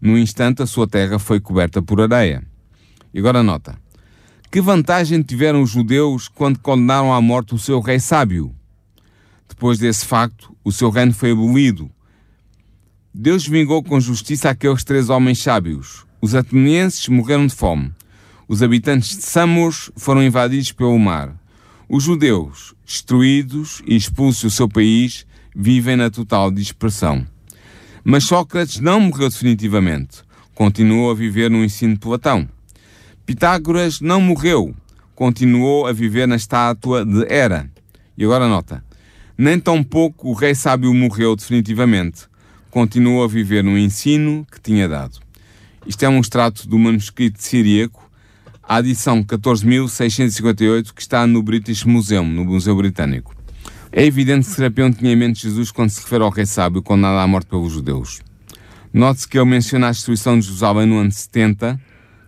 No 0.00 0.16
instante, 0.16 0.62
a 0.62 0.66
sua 0.66 0.86
terra 0.86 1.18
foi 1.18 1.40
coberta 1.40 1.82
por 1.82 2.00
areia. 2.00 2.42
E 3.12 3.18
agora 3.18 3.42
nota. 3.42 3.76
Que 4.50 4.60
vantagem 4.60 5.20
tiveram 5.20 5.62
os 5.62 5.70
judeus 5.70 6.28
quando 6.28 6.60
condenaram 6.60 7.12
à 7.12 7.20
morte 7.20 7.54
o 7.54 7.58
seu 7.58 7.80
rei 7.80 7.98
sábio? 7.98 8.54
Depois 9.48 9.78
desse 9.78 10.06
facto, 10.06 10.56
o 10.64 10.70
seu 10.70 10.90
reino 10.90 11.12
foi 11.12 11.32
abolido. 11.32 11.90
Deus 13.12 13.46
vingou 13.46 13.82
com 13.82 14.00
justiça 14.00 14.48
aqueles 14.48 14.84
três 14.84 15.10
homens 15.10 15.40
sábios. 15.40 16.06
Os 16.22 16.36
atenienses 16.36 17.08
morreram 17.08 17.48
de 17.48 17.54
fome. 17.54 17.92
Os 18.50 18.64
habitantes 18.64 19.16
de 19.16 19.22
Samos 19.22 19.92
foram 19.94 20.24
invadidos 20.24 20.72
pelo 20.72 20.98
mar. 20.98 21.40
Os 21.88 22.02
judeus, 22.02 22.74
destruídos 22.84 23.80
e 23.86 23.94
expulsos 23.94 24.42
do 24.42 24.50
seu 24.50 24.68
país, 24.68 25.24
vivem 25.54 25.94
na 25.94 26.10
total 26.10 26.50
dispersão. 26.50 27.24
Mas 28.02 28.24
Sócrates 28.24 28.80
não 28.80 29.02
morreu 29.02 29.28
definitivamente. 29.28 30.24
Continuou 30.52 31.12
a 31.12 31.14
viver 31.14 31.48
no 31.48 31.64
ensino 31.64 31.94
de 31.94 32.00
Platão. 32.00 32.48
Pitágoras 33.24 34.00
não 34.00 34.20
morreu. 34.20 34.74
Continuou 35.14 35.86
a 35.86 35.92
viver 35.92 36.26
na 36.26 36.34
estátua 36.34 37.06
de 37.06 37.32
Hera. 37.32 37.70
E 38.18 38.24
agora 38.24 38.48
nota. 38.48 38.84
Nem 39.38 39.60
tão 39.60 39.80
pouco 39.80 40.28
o 40.28 40.34
rei 40.34 40.56
sábio 40.56 40.92
morreu 40.92 41.36
definitivamente. 41.36 42.22
continuou 42.68 43.22
a 43.22 43.28
viver 43.28 43.62
no 43.62 43.78
ensino 43.78 44.44
que 44.50 44.60
tinha 44.60 44.88
dado. 44.88 45.20
Isto 45.86 46.04
é 46.04 46.08
um 46.08 46.18
extrato 46.18 46.68
do 46.68 46.76
manuscrito 46.80 47.40
siríaco, 47.40 48.09
a 48.72 48.78
edição 48.78 49.20
14.658, 49.24 50.92
que 50.94 51.02
está 51.02 51.26
no 51.26 51.42
British 51.42 51.82
Museum, 51.82 52.24
no 52.24 52.44
Museu 52.44 52.76
Britânico. 52.76 53.34
É 53.90 54.06
evidente 54.06 54.46
que 54.46 54.54
Serapião 54.54 54.92
tinha 54.92 55.12
em 55.12 55.16
mente 55.16 55.42
Jesus 55.42 55.72
quando 55.72 55.90
se 55.90 56.00
refere 56.00 56.22
ao 56.22 56.30
rei 56.30 56.46
sábio 56.46 56.80
condenado 56.80 57.18
à 57.18 57.26
morte 57.26 57.48
pelos 57.48 57.72
judeus. 57.72 58.20
Note-se 58.94 59.26
que 59.26 59.36
ele 59.36 59.50
menciona 59.50 59.88
a 59.88 59.90
destruição 59.90 60.38
de 60.38 60.46
Jerusalém 60.46 60.86
no 60.86 60.98
ano 60.98 61.10
70, 61.10 61.80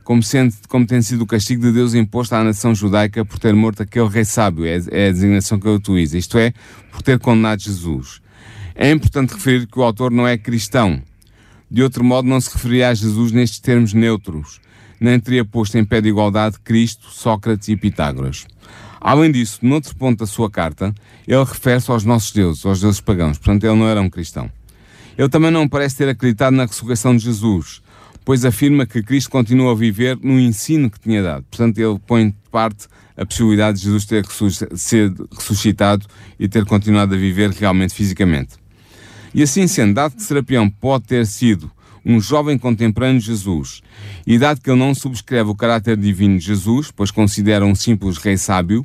como, 0.02 0.20
sendo, 0.20 0.52
como 0.66 0.84
tem 0.84 1.00
sido 1.00 1.22
o 1.22 1.26
castigo 1.26 1.62
de 1.62 1.70
Deus 1.70 1.94
imposto 1.94 2.34
à 2.34 2.42
nação 2.42 2.74
judaica 2.74 3.24
por 3.24 3.38
ter 3.38 3.54
morto 3.54 3.84
aquele 3.84 4.08
rei 4.08 4.24
sábio, 4.24 4.66
é, 4.66 4.80
é 4.90 5.10
a 5.10 5.12
designação 5.12 5.60
que 5.60 5.68
ele 5.68 5.76
utiliza, 5.76 6.18
isto 6.18 6.36
é, 6.38 6.52
por 6.90 7.02
ter 7.02 7.20
condenado 7.20 7.62
Jesus. 7.62 8.20
É 8.74 8.90
importante 8.90 9.34
referir 9.34 9.68
que 9.68 9.78
o 9.78 9.82
autor 9.84 10.10
não 10.10 10.26
é 10.26 10.36
cristão. 10.36 11.00
De 11.70 11.84
outro 11.84 12.02
modo, 12.02 12.28
não 12.28 12.40
se 12.40 12.52
referia 12.52 12.88
a 12.88 12.94
Jesus 12.94 13.30
nestes 13.30 13.60
termos 13.60 13.94
neutros, 13.94 14.60
nem 15.02 15.18
teria 15.18 15.44
posto 15.44 15.76
em 15.76 15.84
pé 15.84 16.00
de 16.00 16.08
igualdade 16.08 16.58
Cristo, 16.60 17.08
Sócrates 17.10 17.68
e 17.68 17.76
Pitágoras. 17.76 18.46
Além 19.00 19.32
disso, 19.32 19.58
noutro 19.62 19.94
ponto 19.96 20.20
da 20.20 20.26
sua 20.26 20.50
carta, 20.50 20.94
ele 21.26 21.44
refere-se 21.44 21.90
aos 21.90 22.04
nossos 22.04 22.30
deuses, 22.30 22.64
aos 22.64 22.80
deuses 22.80 23.00
pagãos, 23.00 23.36
portanto 23.36 23.64
ele 23.64 23.74
não 23.74 23.88
era 23.88 24.00
um 24.00 24.08
cristão. 24.08 24.50
Ele 25.18 25.28
também 25.28 25.50
não 25.50 25.68
parece 25.68 25.96
ter 25.96 26.08
acreditado 26.08 26.54
na 26.54 26.64
ressurreição 26.64 27.16
de 27.16 27.24
Jesus, 27.24 27.82
pois 28.24 28.44
afirma 28.44 28.86
que 28.86 29.02
Cristo 29.02 29.30
continua 29.30 29.72
a 29.72 29.74
viver 29.74 30.18
no 30.22 30.38
ensino 30.38 30.88
que 30.88 31.00
tinha 31.00 31.22
dado. 31.22 31.44
Portanto, 31.50 31.78
ele 31.78 31.98
põe 32.06 32.28
de 32.28 32.36
parte 32.50 32.86
a 33.16 33.26
possibilidade 33.26 33.78
de 33.78 33.84
Jesus 33.84 34.04
ter 34.04 34.24
sido 34.76 35.28
ressuscitado 35.36 36.06
e 36.38 36.48
ter 36.48 36.64
continuado 36.64 37.14
a 37.14 37.18
viver 37.18 37.50
realmente 37.50 37.94
fisicamente. 37.94 38.54
E 39.34 39.42
assim 39.42 39.66
sendo, 39.66 39.94
dado 39.94 40.14
que 40.14 40.22
Serapião 40.22 40.68
pode 40.68 41.04
ter 41.04 41.26
sido 41.26 41.70
um 42.04 42.20
jovem 42.20 42.58
contemporâneo 42.58 43.20
de 43.20 43.26
Jesus, 43.26 43.80
e 44.26 44.38
dado 44.38 44.60
que 44.60 44.70
ele 44.70 44.78
não 44.78 44.94
subscreve 44.94 45.50
o 45.50 45.54
caráter 45.54 45.96
divino 45.96 46.38
de 46.38 46.46
Jesus, 46.46 46.90
pois 46.90 47.10
considera 47.10 47.64
um 47.64 47.74
simples 47.74 48.18
rei 48.18 48.36
sábio, 48.36 48.84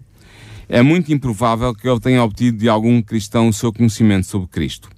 é 0.70 0.82
muito 0.82 1.14
improvável 1.14 1.74
que 1.74 1.88
ele 1.88 2.00
tenha 2.00 2.24
obtido 2.24 2.58
de 2.58 2.68
algum 2.68 3.02
cristão 3.02 3.48
o 3.48 3.54
seu 3.54 3.72
conhecimento 3.72 4.28
sobre 4.28 4.48
Cristo. 4.48 4.90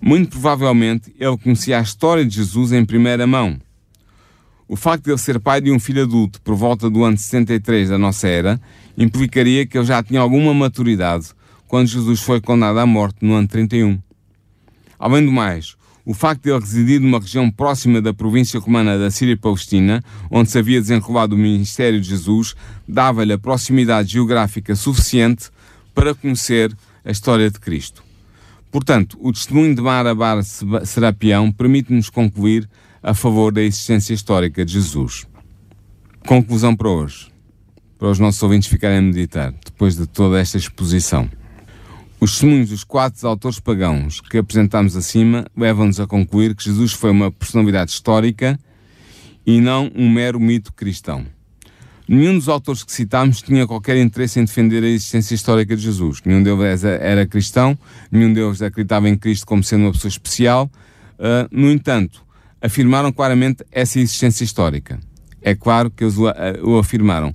Muito 0.00 0.30
provavelmente 0.30 1.14
ele 1.18 1.36
conhecia 1.38 1.78
a 1.78 1.82
história 1.82 2.24
de 2.24 2.34
Jesus 2.34 2.72
em 2.72 2.84
primeira 2.84 3.26
mão. 3.26 3.58
O 4.68 4.76
facto 4.76 5.04
de 5.04 5.10
ele 5.10 5.18
ser 5.18 5.38
pai 5.38 5.60
de 5.60 5.70
um 5.70 5.78
filho 5.78 6.02
adulto 6.02 6.40
por 6.42 6.54
volta 6.54 6.90
do 6.90 7.04
ano 7.04 7.16
63 7.16 7.88
da 7.88 7.98
nossa 7.98 8.26
era 8.28 8.60
implicaria 8.96 9.66
que 9.66 9.78
ele 9.78 9.86
já 9.86 10.02
tinha 10.02 10.20
alguma 10.20 10.52
maturidade 10.52 11.28
quando 11.66 11.86
Jesus 11.86 12.20
foi 12.20 12.40
condenado 12.40 12.78
à 12.78 12.86
morte 12.86 13.18
no 13.22 13.32
ano 13.32 13.48
31. 13.48 13.98
Além 14.98 15.24
do 15.24 15.32
mais, 15.32 15.74
o 16.04 16.12
facto 16.12 16.42
de 16.42 16.50
ele 16.50 16.60
residir 16.60 17.00
numa 17.00 17.18
região 17.18 17.50
próxima 17.50 18.00
da 18.00 18.12
província 18.12 18.58
romana 18.58 18.98
da 18.98 19.10
Síria 19.10 19.36
Palestina, 19.36 20.02
onde 20.30 20.50
se 20.50 20.58
havia 20.58 20.80
desenrolado 20.80 21.34
o 21.34 21.38
ministério 21.38 22.00
de 22.00 22.08
Jesus, 22.08 22.54
dava-lhe 22.86 23.32
a 23.32 23.38
proximidade 23.38 24.12
geográfica 24.12 24.74
suficiente 24.74 25.50
para 25.94 26.14
conhecer 26.14 26.76
a 27.04 27.10
história 27.10 27.50
de 27.50 27.60
Cristo. 27.60 28.02
Portanto, 28.70 29.18
o 29.20 29.32
testemunho 29.32 29.74
de 29.74 29.82
Marabar 29.82 30.42
Serapião 30.42 31.52
permite-nos 31.52 32.08
concluir 32.08 32.68
a 33.02 33.12
favor 33.14 33.52
da 33.52 33.62
existência 33.62 34.14
histórica 34.14 34.64
de 34.64 34.72
Jesus. 34.72 35.26
Conclusão 36.26 36.74
para 36.74 36.88
hoje, 36.88 37.28
para 37.98 38.08
os 38.08 38.18
nossos 38.18 38.42
ouvintes 38.42 38.68
ficarem 38.68 38.98
a 38.98 39.02
meditar, 39.02 39.52
depois 39.64 39.96
de 39.96 40.06
toda 40.06 40.40
esta 40.40 40.56
exposição. 40.56 41.28
Os 42.22 42.34
testemunhos 42.34 42.68
dos 42.68 42.84
quatro 42.84 43.26
autores 43.26 43.58
pagãos 43.58 44.20
que 44.20 44.38
apresentamos 44.38 44.94
acima 44.94 45.44
levam-nos 45.56 45.98
a 45.98 46.06
concluir 46.06 46.54
que 46.54 46.62
Jesus 46.62 46.92
foi 46.92 47.10
uma 47.10 47.32
personalidade 47.32 47.90
histórica 47.90 48.56
e 49.44 49.60
não 49.60 49.90
um 49.92 50.08
mero 50.08 50.38
mito 50.38 50.72
cristão. 50.72 51.26
Nenhum 52.08 52.34
dos 52.34 52.48
autores 52.48 52.84
que 52.84 52.92
citámos 52.92 53.42
tinha 53.42 53.66
qualquer 53.66 53.96
interesse 53.96 54.38
em 54.38 54.44
defender 54.44 54.84
a 54.84 54.86
existência 54.86 55.34
histórica 55.34 55.74
de 55.74 55.82
Jesus. 55.82 56.20
Nenhum 56.24 56.44
deles 56.44 56.84
era 56.84 57.26
cristão, 57.26 57.76
nenhum 58.08 58.32
deles 58.32 58.62
acreditava 58.62 59.08
em 59.08 59.16
Cristo 59.16 59.44
como 59.44 59.64
sendo 59.64 59.86
uma 59.86 59.92
pessoa 59.92 60.08
especial. 60.08 60.70
Uh, 61.18 61.48
no 61.50 61.72
entanto, 61.72 62.24
afirmaram 62.60 63.10
claramente 63.10 63.64
essa 63.72 63.98
existência 63.98 64.44
histórica. 64.44 65.00
É 65.40 65.56
claro 65.56 65.90
que 65.90 66.04
eles 66.04 66.16
o, 66.16 66.26
o 66.62 66.78
afirmaram. 66.78 67.34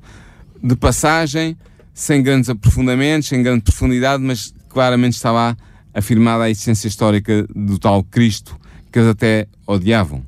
De 0.63 0.77
passagem, 0.77 1.57
sem 1.93 2.23
grandes 2.23 2.49
aprofundamentos, 2.49 3.27
sem 3.27 3.43
grande 3.43 3.63
profundidade, 3.63 4.23
mas 4.23 4.55
claramente 4.67 5.13
está 5.13 5.31
lá 5.31 5.57
afirmada 5.93 6.43
a 6.43 6.49
existência 6.49 6.87
histórica 6.87 7.47
do 7.55 7.79
tal 7.79 8.03
Cristo, 8.03 8.55
que 8.91 8.99
eles 8.99 9.09
até 9.09 9.47
odiavam. 9.65 10.23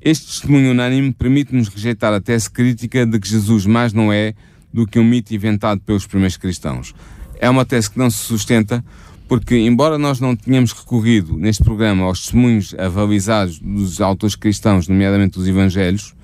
Este 0.00 0.26
testemunho 0.26 0.72
unânime 0.72 1.12
permite-nos 1.12 1.68
rejeitar 1.68 2.12
a 2.12 2.20
tese 2.20 2.50
crítica 2.50 3.06
de 3.06 3.20
que 3.20 3.28
Jesus 3.28 3.66
mais 3.66 3.92
não 3.92 4.12
é 4.12 4.34
do 4.72 4.86
que 4.86 4.98
um 4.98 5.04
mito 5.04 5.32
inventado 5.32 5.80
pelos 5.80 6.06
primeiros 6.06 6.36
cristãos. 6.36 6.92
É 7.38 7.48
uma 7.48 7.64
tese 7.64 7.90
que 7.90 7.98
não 7.98 8.10
se 8.10 8.18
sustenta 8.18 8.84
porque, 9.28 9.56
embora 9.56 9.96
nós 9.96 10.18
não 10.18 10.34
tenhamos 10.34 10.72
recorrido 10.72 11.36
neste 11.36 11.62
programa 11.62 12.04
aos 12.04 12.22
testemunhos 12.22 12.74
avalizados 12.74 13.58
dos 13.60 14.00
autores 14.00 14.34
cristãos, 14.34 14.88
nomeadamente 14.88 15.38
dos 15.38 15.46
Evangelhos, 15.46 16.14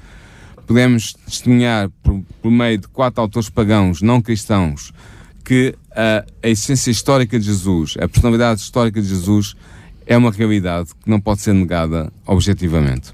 podemos 0.66 1.14
testemunhar 1.14 1.88
por, 2.02 2.22
por 2.42 2.50
meio 2.50 2.78
de 2.78 2.88
quatro 2.88 3.22
autores 3.22 3.48
pagãos 3.48 4.02
não 4.02 4.20
cristãos 4.20 4.92
que 5.48 5.74
a, 5.96 6.26
a 6.42 6.48
essência 6.50 6.90
histórica 6.90 7.40
de 7.40 7.46
Jesus, 7.46 7.96
a 7.98 8.06
personalidade 8.06 8.60
histórica 8.60 9.00
de 9.00 9.08
Jesus, 9.08 9.56
é 10.06 10.14
uma 10.14 10.30
realidade 10.30 10.90
que 11.02 11.08
não 11.08 11.18
pode 11.18 11.40
ser 11.40 11.54
negada 11.54 12.12
objetivamente. 12.26 13.12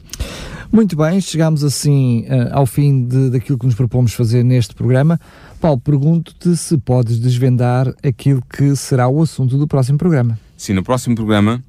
Muito 0.72 0.96
bem, 0.96 1.20
chegamos 1.20 1.62
assim 1.62 2.22
uh, 2.22 2.48
ao 2.50 2.66
fim 2.66 3.06
de, 3.06 3.30
daquilo 3.30 3.56
que 3.56 3.66
nos 3.66 3.76
propomos 3.76 4.14
fazer 4.14 4.42
neste 4.42 4.74
programa. 4.74 5.20
Paulo, 5.60 5.80
pergunto-te 5.80 6.56
se 6.56 6.76
podes 6.76 7.20
desvendar 7.20 7.94
aquilo 8.02 8.42
que 8.42 8.74
será 8.74 9.06
o 9.06 9.22
assunto 9.22 9.56
do 9.56 9.68
próximo 9.68 9.96
programa. 9.96 10.36
Sim, 10.56 10.72
no 10.72 10.82
próximo 10.82 11.14
programa 11.14 11.62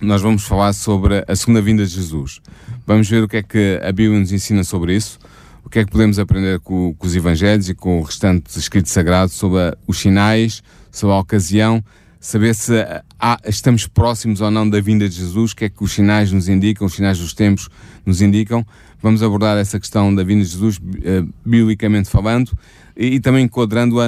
nós 0.00 0.22
vamos 0.22 0.44
falar 0.44 0.72
sobre 0.72 1.24
a 1.26 1.34
segunda 1.34 1.60
vinda 1.60 1.84
de 1.84 1.90
Jesus. 1.92 2.40
Vamos 2.86 3.08
ver 3.08 3.24
o 3.24 3.28
que 3.28 3.38
é 3.38 3.42
que 3.42 3.80
a 3.82 3.90
Bíblia 3.90 4.20
nos 4.20 4.30
ensina 4.30 4.62
sobre 4.62 4.94
isso 4.94 5.18
o 5.64 5.70
que 5.70 5.78
é 5.78 5.84
que 5.84 5.90
podemos 5.90 6.18
aprender 6.18 6.60
com, 6.60 6.94
com 6.94 7.06
os 7.06 7.16
Evangelhos 7.16 7.68
e 7.68 7.74
com 7.74 8.00
o 8.00 8.02
restante 8.02 8.58
escrito 8.58 8.88
sagrado 8.88 9.30
sobre 9.30 9.76
os 9.86 9.98
sinais, 9.98 10.62
sobre 10.92 11.14
a 11.14 11.18
ocasião, 11.18 11.82
saber 12.20 12.54
se 12.54 12.72
há, 13.18 13.38
estamos 13.46 13.86
próximos 13.86 14.40
ou 14.40 14.50
não 14.50 14.68
da 14.68 14.80
vinda 14.80 15.08
de 15.08 15.14
Jesus, 15.14 15.52
o 15.52 15.56
que 15.56 15.66
é 15.66 15.68
que 15.68 15.82
os 15.82 15.92
sinais 15.92 16.32
nos 16.32 16.48
indicam, 16.48 16.86
os 16.86 16.94
sinais 16.94 17.18
dos 17.18 17.34
tempos 17.34 17.68
nos 18.04 18.22
indicam. 18.22 18.64
Vamos 19.02 19.22
abordar 19.22 19.58
essa 19.58 19.78
questão 19.78 20.14
da 20.14 20.22
vinda 20.22 20.44
de 20.44 20.50
Jesus, 20.50 20.78
uh, 20.78 21.28
biblicamente 21.44 22.08
falando, 22.08 22.52
e, 22.96 23.16
e 23.16 23.20
também 23.20 23.44
enquadrando-a, 23.44 24.06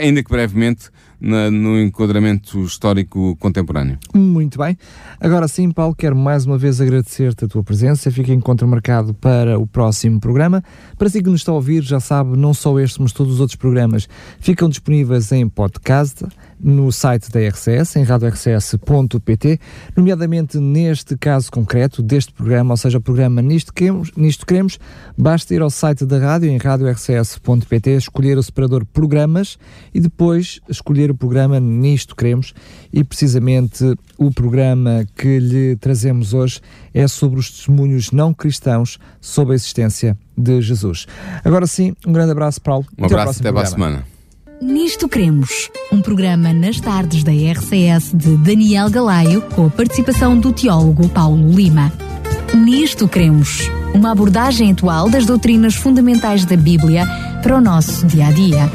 ainda 0.00 0.22
que 0.22 0.30
brevemente, 0.30 0.90
na, 1.20 1.50
no 1.50 1.80
enquadramento 1.80 2.62
histórico 2.62 3.36
contemporâneo. 3.36 3.98
Muito 4.14 4.58
bem. 4.58 4.76
Agora 5.20 5.48
sim, 5.48 5.70
Paulo, 5.70 5.94
quero 5.94 6.16
mais 6.16 6.46
uma 6.46 6.58
vez 6.58 6.80
agradecer-te 6.80 7.44
a 7.44 7.48
tua 7.48 7.62
presença. 7.62 8.10
Fica 8.10 8.32
encontro 8.32 8.66
marcado 8.66 9.12
para 9.14 9.58
o 9.58 9.66
próximo 9.66 10.20
programa. 10.20 10.62
Para 10.96 11.08
si 11.08 11.22
que 11.22 11.30
nos 11.30 11.40
está 11.40 11.52
a 11.52 11.54
ouvir, 11.54 11.82
já 11.82 12.00
sabe, 12.00 12.36
não 12.36 12.54
só 12.54 12.78
este, 12.78 13.00
mas 13.02 13.12
todos 13.12 13.34
os 13.34 13.40
outros 13.40 13.56
programas 13.56 14.08
ficam 14.40 14.68
disponíveis 14.68 15.32
em 15.32 15.48
podcast 15.48 16.24
no 16.60 16.90
site 16.90 17.30
da 17.30 17.40
RCS, 17.40 17.96
em 17.96 18.02
radiorcs.pt, 18.02 19.60
nomeadamente 19.96 20.58
neste 20.58 21.16
caso 21.16 21.50
concreto 21.50 22.02
deste 22.02 22.32
programa, 22.32 22.72
ou 22.72 22.76
seja, 22.76 22.98
o 22.98 23.00
programa 23.00 23.40
Nisto 23.40 23.72
Queremos, 23.72 24.10
Nisto 24.16 24.44
Queremos, 24.44 24.78
basta 25.16 25.54
ir 25.54 25.62
ao 25.62 25.70
site 25.70 26.04
da 26.04 26.18
rádio, 26.18 26.50
em 26.50 26.58
radiorcs.pt, 26.58 27.90
escolher 27.92 28.38
o 28.38 28.42
separador 28.42 28.84
Programas 28.84 29.58
e 29.94 30.00
depois 30.00 30.60
escolher 30.68 31.07
o 31.10 31.14
programa 31.14 31.60
Nisto 31.60 32.14
Queremos 32.14 32.54
e 32.92 33.02
precisamente 33.04 33.84
o 34.16 34.30
programa 34.32 35.06
que 35.16 35.38
lhe 35.38 35.76
trazemos 35.76 36.34
hoje 36.34 36.60
é 36.92 37.06
sobre 37.06 37.38
os 37.38 37.50
testemunhos 37.50 38.10
não 38.10 38.32
cristãos 38.34 38.98
sobre 39.20 39.52
a 39.52 39.56
existência 39.56 40.16
de 40.36 40.60
Jesus. 40.60 41.06
Agora 41.44 41.66
sim, 41.66 41.94
um 42.06 42.12
grande 42.12 42.32
abraço, 42.32 42.60
Paulo. 42.60 42.86
Um 42.98 43.04
abraço 43.04 43.40
até 43.40 43.52
para 43.52 43.62
a 43.62 43.66
semana. 43.66 44.04
Nisto 44.60 45.08
Cremos, 45.08 45.70
um 45.92 46.02
programa 46.02 46.52
nas 46.52 46.80
tardes 46.80 47.22
da 47.22 47.30
RCS 47.30 48.12
de 48.12 48.36
Daniel 48.38 48.90
Galaio, 48.90 49.40
com 49.54 49.66
a 49.66 49.70
participação 49.70 50.36
do 50.36 50.52
teólogo 50.52 51.08
Paulo 51.08 51.48
Lima. 51.52 51.92
Nisto 52.52 53.06
Cremos, 53.06 53.70
uma 53.94 54.10
abordagem 54.10 54.72
atual 54.72 55.08
das 55.08 55.24
doutrinas 55.26 55.76
fundamentais 55.76 56.44
da 56.44 56.56
Bíblia 56.56 57.06
para 57.40 57.56
o 57.56 57.60
nosso 57.60 58.04
dia 58.06 58.26
a 58.26 58.32
dia. 58.32 58.70